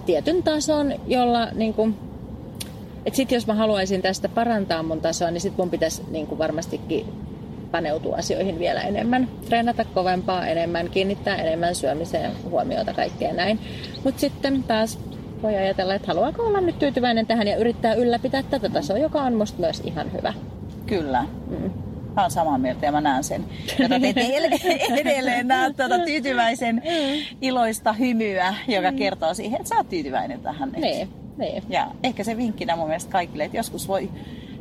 [0.06, 1.96] tietyn tason, jolla niin kuin,
[3.06, 6.40] että sit jos mä haluaisin tästä parantaa mun tasoa, niin sit mun pitäisi niin kuin
[6.40, 7.06] varmastikin
[7.72, 13.60] paneutua asioihin vielä enemmän, treenata kovempaa enemmän, kiinnittää enemmän syömiseen huomiota kaikkea näin.
[14.04, 15.00] Mutta sitten taas
[15.44, 19.34] voi ajatella, että haluaako olla nyt tyytyväinen tähän ja yrittää ylläpitää tätä tasoa, joka on
[19.34, 20.34] musta myös ihan hyvä.
[20.86, 21.26] Kyllä.
[21.50, 21.83] Mm.
[22.16, 23.46] Mä oon samaa mieltä ja mä näen sen.
[23.80, 24.14] Jota te
[25.02, 26.82] edelleen näet tuota tyytyväisen
[27.42, 28.98] iloista hymyä, joka mm.
[28.98, 30.72] kertoo siihen, että sä oot tyytyväinen tähän.
[30.72, 31.64] Niin, niin.
[31.70, 34.10] Ja ehkä se vinkkinä mun mielestä kaikille, että joskus voi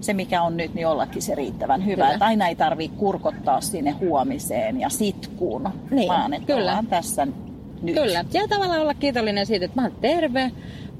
[0.02, 2.10] se mikä on nyt, niin ollakin se riittävän hyvä.
[2.10, 6.84] Että aina ei tarvitse kurkottaa sinne huomiseen ja sitkuun, niin, vaan että kyllä.
[6.90, 7.26] tässä
[7.82, 7.94] nyt.
[7.94, 8.24] Kyllä.
[8.32, 10.50] Ja tavallaan olla kiitollinen siitä, että mä oon terve,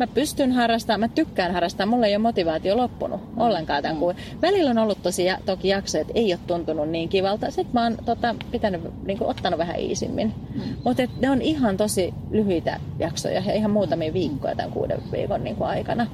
[0.02, 3.40] mä pystyn harrastamaan, mä tykkään harrastaa, mulla ei ole motivaatio loppunut mm.
[3.40, 4.00] ollenkaan tämän mm.
[4.00, 4.16] kuin.
[4.42, 7.50] Välillä on ollut tosi, toki jaksoja, että ei ole tuntunut niin kivalta.
[7.50, 10.34] Sitten mä oon tota, pitänyt, niin kuin, ottanut vähän iisimmin.
[10.54, 10.62] Mm.
[10.84, 15.56] Mutta ne on ihan tosi lyhyitä jaksoja ja ihan muutamia viikkoja tämän kuuden viikon niin
[15.56, 16.06] kuin, aikana.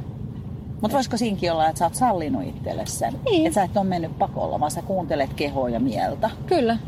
[0.81, 3.15] Mutta voisiko siinkin olla, että sä oot sallinut itselle sen?
[3.31, 3.47] Niin.
[3.47, 6.31] Että sä et ole mennyt pakolla, vaan sä kuuntelet kehoa ja mieltä.
[6.47, 6.79] Kyllä.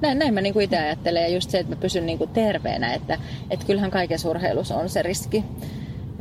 [0.00, 1.22] Näin, näin mä niinku itse ajattelen.
[1.22, 2.94] Ja just se, että mä pysyn niinku terveenä.
[2.94, 3.18] Että,
[3.50, 5.44] että kyllähän kaikessa urheilussa on se riski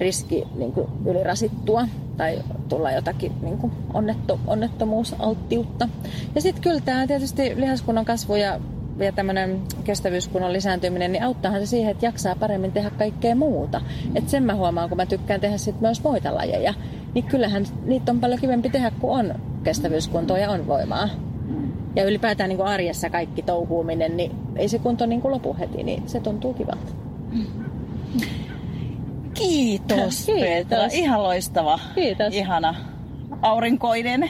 [0.01, 1.87] riski niin kuin ylirasittua
[2.17, 2.39] tai
[2.69, 5.89] tulla jotakin niin kuin onnetto, onnettomuusalttiutta.
[6.35, 8.59] Ja sitten kyllä tämä tietysti lihaskunnan kasvu ja,
[8.97, 13.81] ja tämmöinen kestävyyskunnon lisääntyminen, niin auttaahan se siihen, että jaksaa paremmin tehdä kaikkea muuta.
[14.15, 16.73] Et sen mä huomaan, kun mä tykkään tehdä sit myös muita lajeja,
[17.13, 21.09] niin kyllähän niitä on paljon kivempi tehdä, kun on kestävyyskuntoa ja on voimaa.
[21.95, 25.83] Ja ylipäätään niin kuin arjessa kaikki touhuuminen, niin ei se kunto niin kuin lopu heti,
[25.83, 26.91] niin se tuntuu kivalta.
[29.41, 30.93] Kiitos, Kiitos.
[30.93, 31.79] Ihan loistava.
[31.95, 32.33] Kiitos.
[32.33, 32.75] Ihana
[33.41, 34.29] aurinkoinen.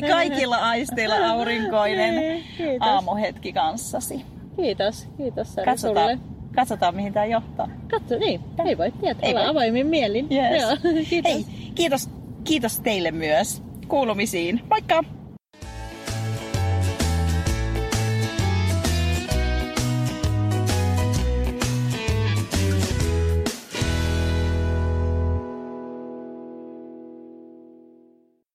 [0.00, 2.88] Ka- kaikilla aisteilla aurinkoinen niin, Kiitos.
[2.88, 4.24] aamuhetki kanssasi.
[4.56, 5.08] Kiitos.
[5.16, 6.18] Kiitos Sari katsotaan, sulle.
[6.54, 7.68] Katsotaan, mihin tämä johtaa.
[7.90, 8.40] Katso, niin.
[8.64, 9.28] Ei voi tietää.
[9.28, 9.44] Ei voi.
[9.46, 10.26] avoimin mielin.
[10.30, 10.62] Yes.
[10.62, 10.76] Joo.
[11.10, 11.32] Kiitos.
[11.32, 12.10] Hei, kiitos,
[12.44, 13.62] kiitos teille myös.
[13.88, 14.60] Kuulumisiin.
[14.70, 15.15] Moikka!